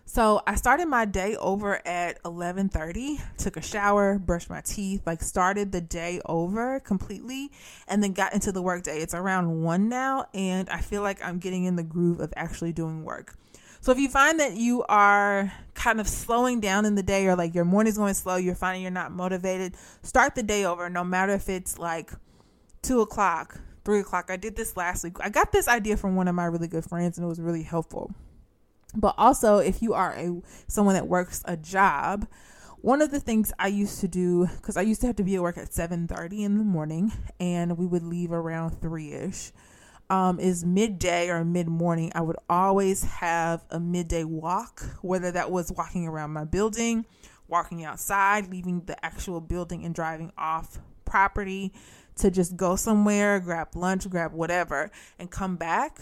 So 0.06 0.42
I 0.46 0.54
started 0.54 0.86
my 0.86 1.06
day 1.06 1.34
over 1.36 1.84
at 1.86 2.22
11:30, 2.24 3.20
took 3.38 3.56
a 3.56 3.62
shower, 3.62 4.18
brushed 4.18 4.50
my 4.50 4.60
teeth, 4.60 5.02
like 5.06 5.22
started 5.22 5.72
the 5.72 5.80
day 5.80 6.20
over 6.26 6.78
completely 6.80 7.50
and 7.88 8.02
then 8.02 8.12
got 8.12 8.34
into 8.34 8.52
the 8.52 8.62
workday. 8.62 9.00
It's 9.00 9.14
around 9.14 9.62
1 9.62 9.88
now 9.88 10.26
and 10.34 10.68
I 10.68 10.80
feel 10.82 11.02
like 11.02 11.24
I'm 11.24 11.38
getting 11.38 11.64
in 11.64 11.76
the 11.76 11.82
groove 11.82 12.20
of 12.20 12.32
actually 12.36 12.72
doing 12.72 13.02
work. 13.02 13.34
So 13.80 13.92
if 13.92 13.98
you 13.98 14.08
find 14.08 14.38
that 14.40 14.56
you 14.56 14.84
are 14.88 15.52
kind 15.74 16.00
of 16.00 16.08
slowing 16.08 16.60
down 16.60 16.84
in 16.84 16.94
the 16.94 17.02
day 17.02 17.26
or 17.26 17.34
like 17.34 17.54
your 17.54 17.64
morning's 17.64 17.98
going 17.98 18.14
slow, 18.14 18.36
you're 18.36 18.54
finding 18.54 18.82
you're 18.82 18.90
not 18.90 19.10
motivated, 19.10 19.74
start 20.02 20.34
the 20.34 20.42
day 20.42 20.64
over 20.64 20.88
no 20.88 21.02
matter 21.02 21.32
if 21.32 21.48
it's 21.48 21.78
like 21.78 22.12
two 22.82 23.00
o'clock, 23.00 23.58
three 23.84 24.00
o'clock. 24.00 24.26
I 24.28 24.36
did 24.36 24.54
this 24.54 24.76
last 24.76 25.02
week. 25.02 25.16
I 25.20 25.30
got 25.30 25.50
this 25.50 25.66
idea 25.66 25.96
from 25.96 26.14
one 26.14 26.28
of 26.28 26.34
my 26.34 26.44
really 26.44 26.68
good 26.68 26.84
friends 26.84 27.18
and 27.18 27.24
it 27.24 27.28
was 27.28 27.40
really 27.40 27.62
helpful. 27.62 28.12
But 28.96 29.14
also, 29.18 29.58
if 29.58 29.82
you 29.82 29.94
are 29.94 30.12
a 30.12 30.40
someone 30.68 30.94
that 30.94 31.08
works 31.08 31.42
a 31.44 31.56
job, 31.56 32.26
one 32.80 33.00
of 33.02 33.10
the 33.10 33.20
things 33.20 33.52
I 33.58 33.68
used 33.68 34.00
to 34.00 34.08
do 34.08 34.46
because 34.46 34.76
I 34.76 34.82
used 34.82 35.00
to 35.00 35.06
have 35.06 35.16
to 35.16 35.24
be 35.24 35.36
at 35.36 35.42
work 35.42 35.58
at 35.58 35.72
seven 35.72 36.06
thirty 36.06 36.44
in 36.44 36.58
the 36.58 36.64
morning, 36.64 37.12
and 37.40 37.76
we 37.78 37.86
would 37.86 38.02
leave 38.02 38.32
around 38.32 38.80
three 38.80 39.12
ish. 39.12 39.52
Um, 40.10 40.38
is 40.38 40.66
midday 40.66 41.30
or 41.30 41.44
mid 41.46 41.66
morning. 41.66 42.12
I 42.14 42.20
would 42.20 42.36
always 42.48 43.04
have 43.04 43.64
a 43.70 43.80
midday 43.80 44.22
walk, 44.22 44.82
whether 45.00 45.32
that 45.32 45.50
was 45.50 45.72
walking 45.72 46.06
around 46.06 46.30
my 46.32 46.44
building, 46.44 47.06
walking 47.48 47.84
outside, 47.86 48.50
leaving 48.50 48.82
the 48.84 49.02
actual 49.02 49.40
building, 49.40 49.82
and 49.82 49.94
driving 49.94 50.30
off 50.36 50.78
property 51.06 51.72
to 52.16 52.30
just 52.30 52.54
go 52.54 52.76
somewhere, 52.76 53.40
grab 53.40 53.74
lunch, 53.74 54.08
grab 54.10 54.34
whatever, 54.34 54.90
and 55.18 55.30
come 55.30 55.56
back 55.56 56.00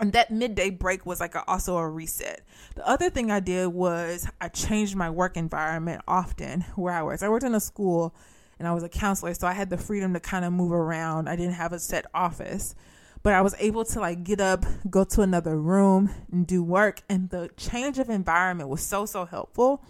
and 0.00 0.12
that 0.12 0.30
midday 0.30 0.70
break 0.70 1.06
was 1.06 1.20
like 1.20 1.34
a, 1.34 1.44
also 1.48 1.76
a 1.76 1.88
reset. 1.88 2.42
The 2.74 2.86
other 2.86 3.10
thing 3.10 3.30
I 3.30 3.40
did 3.40 3.68
was 3.68 4.28
I 4.40 4.48
changed 4.48 4.96
my 4.96 5.10
work 5.10 5.36
environment 5.36 6.02
often 6.08 6.62
where 6.74 6.92
I 6.92 7.02
was. 7.02 7.22
I 7.22 7.28
worked 7.28 7.44
in 7.44 7.54
a 7.54 7.60
school 7.60 8.14
and 8.58 8.66
I 8.66 8.72
was 8.72 8.82
a 8.82 8.88
counselor, 8.88 9.34
so 9.34 9.46
I 9.46 9.52
had 9.52 9.70
the 9.70 9.78
freedom 9.78 10.12
to 10.14 10.20
kind 10.20 10.44
of 10.44 10.52
move 10.52 10.72
around. 10.72 11.28
I 11.28 11.36
didn't 11.36 11.54
have 11.54 11.72
a 11.72 11.78
set 11.78 12.06
office, 12.14 12.74
but 13.22 13.32
I 13.34 13.40
was 13.40 13.54
able 13.58 13.84
to 13.86 14.00
like 14.00 14.24
get 14.24 14.40
up, 14.40 14.64
go 14.90 15.04
to 15.04 15.22
another 15.22 15.58
room 15.58 16.10
and 16.30 16.46
do 16.46 16.62
work. 16.62 17.02
And 17.08 17.30
the 17.30 17.50
change 17.56 17.98
of 17.98 18.10
environment 18.10 18.68
was 18.68 18.82
so, 18.82 19.06
so 19.06 19.24
helpful. 19.24 19.84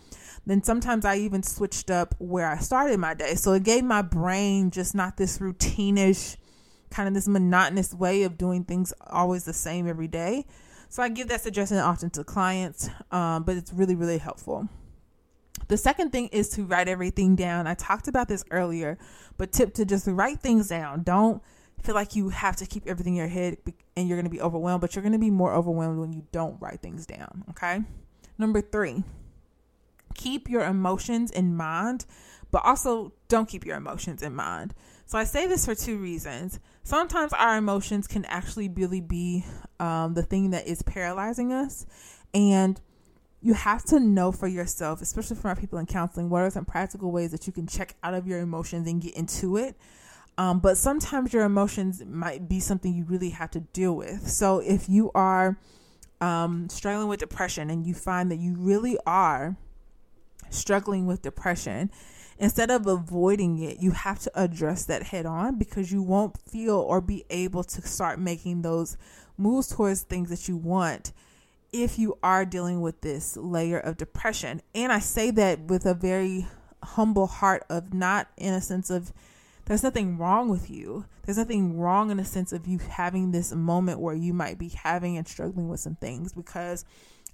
Then 0.46 0.62
sometimes 0.62 1.06
I 1.06 1.16
even 1.16 1.42
switched 1.42 1.90
up 1.90 2.14
where 2.18 2.50
I 2.50 2.58
started 2.58 2.98
my 2.98 3.14
day. 3.14 3.34
So 3.34 3.54
it 3.54 3.62
gave 3.62 3.84
my 3.84 4.02
brain 4.02 4.70
just 4.70 4.94
not 4.94 5.16
this 5.16 5.38
routinish 5.38 6.36
kind 6.94 7.08
of 7.08 7.14
this 7.14 7.26
monotonous 7.26 7.92
way 7.92 8.22
of 8.22 8.38
doing 8.38 8.64
things 8.64 8.92
always 9.10 9.44
the 9.44 9.52
same 9.52 9.88
every 9.88 10.06
day. 10.06 10.46
So 10.88 11.02
I 11.02 11.08
give 11.08 11.28
that 11.28 11.40
suggestion 11.40 11.78
often 11.78 12.08
to 12.10 12.22
clients, 12.22 12.88
um, 13.10 13.42
but 13.42 13.56
it's 13.56 13.72
really, 13.72 13.96
really 13.96 14.18
helpful. 14.18 14.68
The 15.66 15.76
second 15.76 16.10
thing 16.10 16.28
is 16.28 16.50
to 16.50 16.64
write 16.64 16.88
everything 16.88 17.34
down. 17.34 17.66
I 17.66 17.74
talked 17.74 18.06
about 18.06 18.28
this 18.28 18.44
earlier, 18.52 18.96
but 19.36 19.50
tip 19.50 19.74
to 19.74 19.84
just 19.84 20.06
write 20.06 20.40
things 20.40 20.68
down. 20.68 21.02
Don't 21.02 21.42
feel 21.82 21.96
like 21.96 22.14
you 22.14 22.28
have 22.28 22.54
to 22.56 22.66
keep 22.66 22.86
everything 22.86 23.14
in 23.14 23.18
your 23.18 23.28
head 23.28 23.56
and 23.96 24.08
you're 24.08 24.16
going 24.16 24.24
to 24.24 24.30
be 24.30 24.40
overwhelmed, 24.40 24.80
but 24.80 24.94
you're 24.94 25.02
going 25.02 25.12
to 25.12 25.18
be 25.18 25.30
more 25.30 25.52
overwhelmed 25.52 25.98
when 25.98 26.12
you 26.12 26.24
don't 26.30 26.60
write 26.60 26.80
things 26.80 27.06
down. 27.06 27.44
Okay. 27.50 27.80
Number 28.38 28.60
three, 28.60 29.02
keep 30.14 30.48
your 30.48 30.64
emotions 30.64 31.32
in 31.32 31.56
mind, 31.56 32.06
but 32.52 32.64
also 32.64 33.12
don't 33.28 33.48
keep 33.48 33.66
your 33.66 33.76
emotions 33.76 34.22
in 34.22 34.34
mind. 34.34 34.74
So 35.06 35.18
I 35.18 35.24
say 35.24 35.46
this 35.46 35.66
for 35.66 35.74
two 35.74 35.98
reasons. 35.98 36.60
Sometimes 36.82 37.32
our 37.32 37.56
emotions 37.56 38.06
can 38.06 38.24
actually 38.26 38.68
really 38.68 39.00
be 39.00 39.44
um, 39.78 40.14
the 40.14 40.22
thing 40.22 40.50
that 40.50 40.66
is 40.66 40.82
paralyzing 40.82 41.52
us. 41.52 41.86
And 42.32 42.80
you 43.40 43.54
have 43.54 43.84
to 43.84 44.00
know 44.00 44.32
for 44.32 44.48
yourself, 44.48 45.02
especially 45.02 45.36
for 45.36 45.48
our 45.48 45.56
people 45.56 45.78
in 45.78 45.86
counseling, 45.86 46.30
what 46.30 46.42
are 46.42 46.50
some 46.50 46.64
practical 46.64 47.12
ways 47.12 47.30
that 47.32 47.46
you 47.46 47.52
can 47.52 47.66
check 47.66 47.94
out 48.02 48.14
of 48.14 48.26
your 48.26 48.40
emotions 48.40 48.88
and 48.88 49.02
get 49.02 49.14
into 49.14 49.56
it. 49.58 49.76
Um, 50.38 50.60
but 50.60 50.76
sometimes 50.76 51.32
your 51.32 51.44
emotions 51.44 52.02
might 52.04 52.48
be 52.48 52.58
something 52.58 52.94
you 52.94 53.04
really 53.04 53.30
have 53.30 53.50
to 53.52 53.60
deal 53.60 53.94
with. 53.94 54.28
So 54.28 54.58
if 54.58 54.88
you 54.88 55.10
are 55.14 55.58
um, 56.20 56.68
struggling 56.68 57.08
with 57.08 57.20
depression 57.20 57.70
and 57.70 57.86
you 57.86 57.94
find 57.94 58.30
that 58.30 58.38
you 58.38 58.56
really 58.56 58.98
are 59.06 59.56
struggling 60.50 61.06
with 61.06 61.22
depression, 61.22 61.90
instead 62.38 62.70
of 62.70 62.86
avoiding 62.86 63.58
it, 63.58 63.80
you 63.80 63.92
have 63.92 64.18
to 64.20 64.32
address 64.34 64.84
that 64.86 65.04
head 65.04 65.26
on 65.26 65.58
because 65.58 65.92
you 65.92 66.02
won't 66.02 66.40
feel 66.40 66.76
or 66.76 67.00
be 67.00 67.24
able 67.30 67.64
to 67.64 67.82
start 67.82 68.18
making 68.18 68.62
those 68.62 68.96
moves 69.36 69.68
towards 69.68 70.02
things 70.02 70.30
that 70.30 70.48
you 70.48 70.56
want 70.56 71.12
if 71.72 71.98
you 71.98 72.16
are 72.22 72.44
dealing 72.44 72.80
with 72.80 73.00
this 73.00 73.36
layer 73.36 73.78
of 73.78 73.96
depression. 73.96 74.62
And 74.74 74.92
I 74.92 75.00
say 75.00 75.30
that 75.32 75.60
with 75.62 75.86
a 75.86 75.94
very 75.94 76.46
humble 76.82 77.26
heart 77.26 77.64
of 77.68 77.92
not 77.92 78.28
in 78.36 78.54
a 78.54 78.60
sense 78.60 78.90
of 78.90 79.12
there's 79.64 79.82
nothing 79.82 80.18
wrong 80.18 80.48
with 80.48 80.70
you. 80.70 81.06
There's 81.24 81.38
nothing 81.38 81.78
wrong 81.78 82.10
in 82.10 82.20
a 82.20 82.24
sense 82.24 82.52
of 82.52 82.66
you 82.66 82.78
having 82.78 83.32
this 83.32 83.52
moment 83.52 83.98
where 83.98 84.14
you 84.14 84.34
might 84.34 84.58
be 84.58 84.68
having 84.68 85.16
and 85.16 85.26
struggling 85.26 85.68
with 85.68 85.80
some 85.80 85.96
things 85.96 86.32
because 86.32 86.84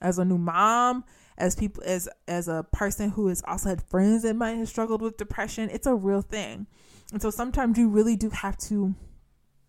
as 0.00 0.18
a 0.18 0.24
new 0.24 0.38
mom, 0.38 1.04
as 1.40 1.56
people 1.56 1.82
as 1.84 2.08
as 2.28 2.46
a 2.46 2.64
person 2.70 3.10
who 3.10 3.28
has 3.28 3.42
also 3.48 3.70
had 3.70 3.82
friends 3.82 4.22
that 4.22 4.36
might 4.36 4.58
have 4.58 4.68
struggled 4.68 5.02
with 5.02 5.16
depression, 5.16 5.70
it's 5.70 5.86
a 5.86 5.94
real 5.94 6.22
thing. 6.22 6.66
And 7.12 7.20
so 7.20 7.30
sometimes 7.30 7.78
you 7.78 7.88
really 7.88 8.14
do 8.14 8.30
have 8.30 8.56
to 8.58 8.94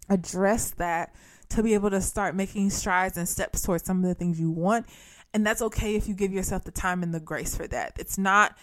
address 0.09 0.71
that 0.71 1.15
to 1.49 1.63
be 1.63 1.73
able 1.73 1.89
to 1.89 2.01
start 2.01 2.35
making 2.35 2.69
strides 2.69 3.17
and 3.17 3.27
steps 3.27 3.61
towards 3.61 3.85
some 3.85 4.03
of 4.03 4.03
the 4.03 4.15
things 4.15 4.39
you 4.39 4.51
want. 4.51 4.85
And 5.33 5.45
that's 5.45 5.61
okay 5.61 5.95
if 5.95 6.07
you 6.07 6.13
give 6.13 6.33
yourself 6.33 6.65
the 6.65 6.71
time 6.71 7.03
and 7.03 7.13
the 7.13 7.19
grace 7.19 7.55
for 7.55 7.67
that. 7.67 7.93
It's 7.97 8.17
not 8.17 8.55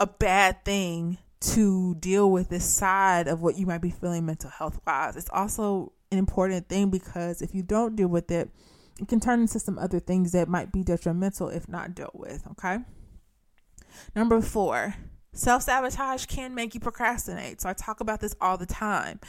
a 0.00 0.06
bad 0.06 0.64
thing 0.64 1.18
to 1.40 1.94
deal 1.96 2.30
with 2.30 2.48
this 2.48 2.64
side 2.64 3.28
of 3.28 3.42
what 3.42 3.56
you 3.56 3.66
might 3.66 3.82
be 3.82 3.90
feeling 3.90 4.26
mental 4.26 4.50
health 4.50 4.80
wise. 4.86 5.16
It's 5.16 5.30
also 5.30 5.92
an 6.10 6.18
important 6.18 6.68
thing 6.68 6.90
because 6.90 7.42
if 7.42 7.54
you 7.54 7.62
don't 7.62 7.94
deal 7.94 8.08
with 8.08 8.30
it, 8.30 8.50
it 8.98 9.08
can 9.08 9.20
turn 9.20 9.40
into 9.40 9.58
some 9.58 9.78
other 9.78 10.00
things 10.00 10.32
that 10.32 10.48
might 10.48 10.72
be 10.72 10.82
detrimental 10.82 11.48
if 11.48 11.68
not 11.68 11.94
dealt 11.94 12.14
with. 12.14 12.46
Okay. 12.52 12.78
Number 14.14 14.40
four, 14.40 14.94
self 15.32 15.62
sabotage 15.62 16.26
can 16.26 16.54
make 16.54 16.74
you 16.74 16.80
procrastinate. 16.80 17.60
So 17.60 17.68
I 17.68 17.72
talk 17.72 18.00
about 18.00 18.20
this 18.20 18.34
all 18.40 18.58
the 18.58 18.66
time. 18.66 19.20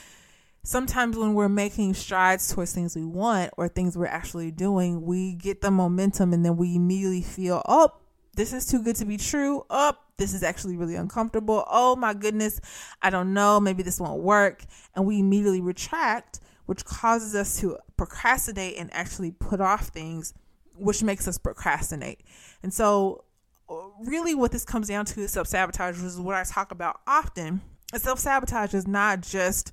Sometimes 0.62 1.16
when 1.16 1.34
we're 1.34 1.48
making 1.48 1.94
strides 1.94 2.52
towards 2.52 2.74
things 2.74 2.94
we 2.94 3.04
want 3.04 3.50
or 3.56 3.68
things 3.68 3.96
we're 3.96 4.06
actually 4.06 4.50
doing, 4.50 5.02
we 5.02 5.32
get 5.32 5.62
the 5.62 5.70
momentum 5.70 6.34
and 6.34 6.44
then 6.44 6.56
we 6.56 6.76
immediately 6.76 7.22
feel, 7.22 7.62
oh, 7.66 7.92
this 8.36 8.52
is 8.52 8.66
too 8.66 8.82
good 8.82 8.96
to 8.96 9.06
be 9.06 9.16
true. 9.16 9.64
Oh, 9.70 9.94
this 10.18 10.34
is 10.34 10.42
actually 10.42 10.76
really 10.76 10.96
uncomfortable. 10.96 11.64
Oh 11.66 11.96
my 11.96 12.12
goodness, 12.12 12.60
I 13.00 13.08
don't 13.08 13.32
know. 13.32 13.58
Maybe 13.58 13.82
this 13.82 13.98
won't 13.98 14.22
work. 14.22 14.64
And 14.94 15.06
we 15.06 15.18
immediately 15.18 15.62
retract 15.62 16.40
which 16.70 16.84
causes 16.84 17.34
us 17.34 17.58
to 17.58 17.76
procrastinate 17.96 18.76
and 18.78 18.94
actually 18.94 19.32
put 19.32 19.60
off 19.60 19.88
things, 19.88 20.32
which 20.76 21.02
makes 21.02 21.26
us 21.26 21.36
procrastinate. 21.36 22.20
And 22.62 22.72
so, 22.72 23.24
uh, 23.68 23.74
really, 24.04 24.36
what 24.36 24.52
this 24.52 24.64
comes 24.64 24.86
down 24.86 25.04
to 25.06 25.20
is 25.22 25.32
self 25.32 25.48
sabotage, 25.48 25.96
which 25.96 26.04
is 26.06 26.20
what 26.20 26.36
I 26.36 26.44
talk 26.44 26.70
about 26.70 27.00
often. 27.08 27.60
Self 27.96 28.20
sabotage 28.20 28.72
is 28.72 28.86
not 28.86 29.20
just 29.20 29.72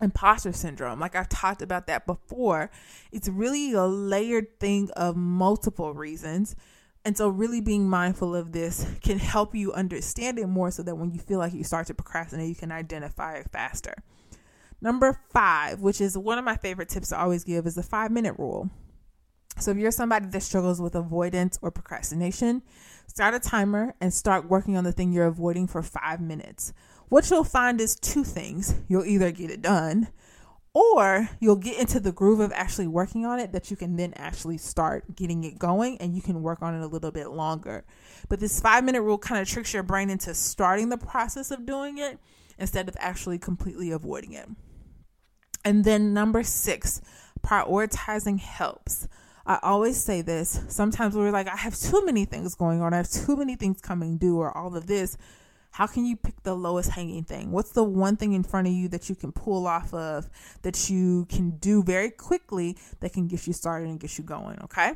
imposter 0.00 0.52
syndrome. 0.52 1.00
Like 1.00 1.14
I've 1.14 1.28
talked 1.28 1.60
about 1.60 1.86
that 1.88 2.06
before. 2.06 2.70
It's 3.12 3.28
really 3.28 3.74
a 3.74 3.84
layered 3.84 4.58
thing 4.58 4.88
of 4.96 5.16
multiple 5.16 5.92
reasons. 5.92 6.56
And 7.04 7.14
so, 7.14 7.28
really 7.28 7.60
being 7.60 7.90
mindful 7.90 8.34
of 8.34 8.52
this 8.52 8.86
can 9.02 9.18
help 9.18 9.54
you 9.54 9.74
understand 9.74 10.38
it 10.38 10.46
more 10.46 10.70
so 10.70 10.82
that 10.82 10.96
when 10.96 11.10
you 11.10 11.20
feel 11.20 11.38
like 11.38 11.52
you 11.52 11.62
start 11.62 11.88
to 11.88 11.94
procrastinate, 11.94 12.48
you 12.48 12.54
can 12.54 12.72
identify 12.72 13.34
it 13.34 13.50
faster. 13.52 14.02
Number 14.82 15.20
five, 15.30 15.80
which 15.80 16.00
is 16.00 16.16
one 16.16 16.38
of 16.38 16.44
my 16.44 16.56
favorite 16.56 16.88
tips 16.88 17.10
to 17.10 17.20
always 17.20 17.44
give, 17.44 17.66
is 17.66 17.74
the 17.74 17.82
five 17.82 18.10
minute 18.10 18.34
rule. 18.38 18.70
So, 19.58 19.72
if 19.72 19.76
you're 19.76 19.90
somebody 19.90 20.26
that 20.26 20.42
struggles 20.42 20.80
with 20.80 20.94
avoidance 20.94 21.58
or 21.60 21.70
procrastination, 21.70 22.62
start 23.06 23.34
a 23.34 23.40
timer 23.40 23.94
and 24.00 24.14
start 24.14 24.48
working 24.48 24.76
on 24.76 24.84
the 24.84 24.92
thing 24.92 25.12
you're 25.12 25.26
avoiding 25.26 25.66
for 25.66 25.82
five 25.82 26.20
minutes. 26.20 26.72
What 27.10 27.28
you'll 27.28 27.44
find 27.44 27.80
is 27.80 27.96
two 27.96 28.24
things 28.24 28.74
you'll 28.88 29.04
either 29.04 29.30
get 29.32 29.50
it 29.50 29.60
done 29.60 30.08
or 30.72 31.28
you'll 31.40 31.56
get 31.56 31.78
into 31.78 31.98
the 31.98 32.12
groove 32.12 32.40
of 32.40 32.52
actually 32.52 32.86
working 32.86 33.26
on 33.26 33.40
it 33.40 33.52
that 33.52 33.70
you 33.70 33.76
can 33.76 33.96
then 33.96 34.12
actually 34.14 34.56
start 34.56 35.16
getting 35.16 35.42
it 35.44 35.58
going 35.58 35.98
and 35.98 36.14
you 36.14 36.22
can 36.22 36.42
work 36.42 36.62
on 36.62 36.74
it 36.74 36.82
a 36.82 36.86
little 36.86 37.10
bit 37.10 37.30
longer. 37.30 37.84
But 38.28 38.40
this 38.40 38.60
five 38.60 38.84
minute 38.84 39.02
rule 39.02 39.18
kind 39.18 39.42
of 39.42 39.48
tricks 39.48 39.74
your 39.74 39.82
brain 39.82 40.08
into 40.08 40.32
starting 40.34 40.88
the 40.88 40.96
process 40.96 41.50
of 41.50 41.66
doing 41.66 41.98
it 41.98 42.18
instead 42.58 42.88
of 42.88 42.96
actually 43.00 43.38
completely 43.38 43.90
avoiding 43.90 44.32
it. 44.32 44.48
And 45.64 45.84
then 45.84 46.14
number 46.14 46.42
six, 46.42 47.00
prioritizing 47.42 48.40
helps. 48.40 49.08
I 49.46 49.58
always 49.62 50.02
say 50.02 50.22
this. 50.22 50.62
Sometimes 50.68 51.14
we're 51.14 51.30
like, 51.30 51.48
I 51.48 51.56
have 51.56 51.78
too 51.78 52.04
many 52.04 52.24
things 52.24 52.54
going 52.54 52.80
on. 52.82 52.94
I 52.94 52.98
have 52.98 53.10
too 53.10 53.36
many 53.36 53.56
things 53.56 53.80
coming 53.80 54.16
due, 54.16 54.38
or 54.38 54.56
all 54.56 54.76
of 54.76 54.86
this. 54.86 55.16
How 55.72 55.86
can 55.86 56.04
you 56.04 56.16
pick 56.16 56.42
the 56.42 56.54
lowest 56.54 56.90
hanging 56.90 57.24
thing? 57.24 57.52
What's 57.52 57.72
the 57.72 57.84
one 57.84 58.16
thing 58.16 58.32
in 58.32 58.42
front 58.42 58.66
of 58.66 58.72
you 58.72 58.88
that 58.88 59.08
you 59.08 59.14
can 59.14 59.32
pull 59.32 59.66
off 59.66 59.94
of 59.94 60.28
that 60.62 60.90
you 60.90 61.26
can 61.26 61.50
do 61.58 61.82
very 61.82 62.10
quickly 62.10 62.76
that 63.00 63.12
can 63.12 63.28
get 63.28 63.46
you 63.46 63.52
started 63.52 63.88
and 63.88 64.00
get 64.00 64.18
you 64.18 64.24
going? 64.24 64.58
Okay. 64.64 64.92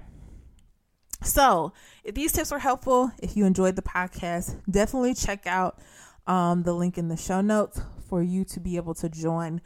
So, 1.22 1.72
if 2.02 2.14
these 2.14 2.32
tips 2.32 2.50
were 2.50 2.58
helpful, 2.58 3.12
if 3.22 3.36
you 3.36 3.46
enjoyed 3.46 3.76
the 3.76 3.82
podcast, 3.82 4.60
definitely 4.70 5.14
check 5.14 5.46
out 5.46 5.78
um, 6.26 6.64
the 6.64 6.74
link 6.74 6.98
in 6.98 7.08
the 7.08 7.16
show 7.16 7.40
notes 7.40 7.80
for 8.08 8.22
you 8.22 8.44
to 8.46 8.60
be 8.60 8.76
able 8.76 8.94
to 8.94 9.08
join 9.08 9.60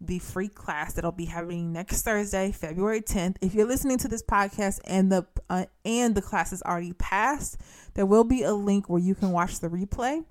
the 0.00 0.18
free 0.18 0.48
class 0.48 0.92
that'll 0.92 1.12
be 1.12 1.24
happening 1.24 1.72
next 1.72 2.02
Thursday, 2.02 2.52
February 2.52 3.00
10th. 3.00 3.36
If 3.40 3.54
you're 3.54 3.66
listening 3.66 3.98
to 3.98 4.08
this 4.08 4.22
podcast 4.22 4.80
and 4.84 5.10
the 5.10 5.26
uh, 5.48 5.66
and 5.84 6.14
the 6.14 6.22
class 6.22 6.52
is 6.52 6.62
already 6.62 6.92
passed, 6.94 7.58
there 7.94 8.06
will 8.06 8.24
be 8.24 8.42
a 8.42 8.52
link 8.52 8.88
where 8.88 9.00
you 9.00 9.14
can 9.14 9.30
watch 9.30 9.60
the 9.60 9.68
replay. 9.68 10.24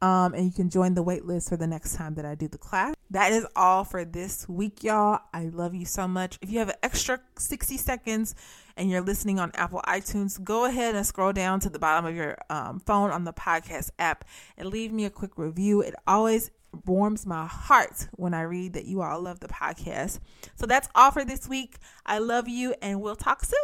Um, 0.00 0.32
and 0.32 0.44
you 0.44 0.52
can 0.52 0.70
join 0.70 0.94
the 0.94 1.02
wait 1.02 1.24
list 1.24 1.48
for 1.48 1.56
the 1.56 1.66
next 1.66 1.96
time 1.96 2.14
that 2.14 2.24
I 2.24 2.36
do 2.36 2.46
the 2.46 2.56
class. 2.56 2.94
That 3.10 3.32
is 3.32 3.44
all 3.56 3.82
for 3.82 4.04
this 4.04 4.48
week, 4.48 4.84
y'all. 4.84 5.18
I 5.34 5.46
love 5.46 5.74
you 5.74 5.84
so 5.84 6.06
much. 6.06 6.38
If 6.40 6.52
you 6.52 6.60
have 6.60 6.68
an 6.68 6.76
extra 6.84 7.18
60 7.36 7.76
seconds 7.76 8.36
and 8.76 8.88
you're 8.88 9.00
listening 9.00 9.40
on 9.40 9.50
Apple 9.54 9.82
iTunes, 9.88 10.42
go 10.42 10.66
ahead 10.66 10.94
and 10.94 11.04
scroll 11.04 11.32
down 11.32 11.58
to 11.60 11.68
the 11.68 11.80
bottom 11.80 12.06
of 12.06 12.14
your 12.14 12.38
um, 12.48 12.78
phone 12.78 13.10
on 13.10 13.24
the 13.24 13.32
podcast 13.32 13.90
app 13.98 14.24
and 14.56 14.68
leave 14.68 14.92
me 14.92 15.04
a 15.04 15.10
quick 15.10 15.32
review. 15.36 15.80
It 15.80 15.96
always 16.06 16.52
warms 16.86 17.26
my 17.26 17.46
heart 17.46 18.08
when 18.12 18.34
I 18.34 18.42
read 18.42 18.74
that 18.74 18.86
you 18.86 19.02
all 19.02 19.20
love 19.20 19.40
the 19.40 19.48
podcast. 19.48 20.20
So 20.56 20.66
that's 20.66 20.88
all 20.94 21.10
for 21.10 21.24
this 21.24 21.48
week. 21.48 21.76
I 22.04 22.18
love 22.18 22.48
you, 22.48 22.74
and 22.82 23.00
we'll 23.00 23.16
talk 23.16 23.44
soon. 23.44 23.54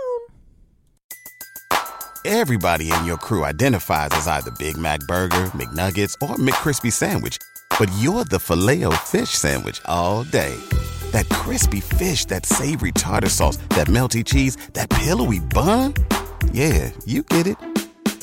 Everybody 2.24 2.90
in 2.90 3.04
your 3.04 3.18
crew 3.18 3.44
identifies 3.44 4.08
as 4.12 4.26
either 4.26 4.50
Big 4.52 4.78
Mac 4.78 5.00
Burger, 5.00 5.50
McNuggets, 5.52 6.14
or 6.22 6.36
McCrispy 6.36 6.90
Sandwich, 6.90 7.36
but 7.78 7.90
you're 7.98 8.24
the 8.24 8.38
filet 8.38 8.84
fish 9.04 9.30
Sandwich 9.30 9.82
all 9.84 10.24
day. 10.24 10.56
That 11.12 11.28
crispy 11.28 11.80
fish, 11.80 12.24
that 12.26 12.46
savory 12.46 12.92
tartar 12.92 13.28
sauce, 13.28 13.58
that 13.70 13.88
melty 13.88 14.24
cheese, 14.24 14.56
that 14.72 14.88
pillowy 14.88 15.40
bun. 15.40 15.92
Yeah, 16.52 16.90
you 17.04 17.24
get 17.24 17.46
it 17.46 17.58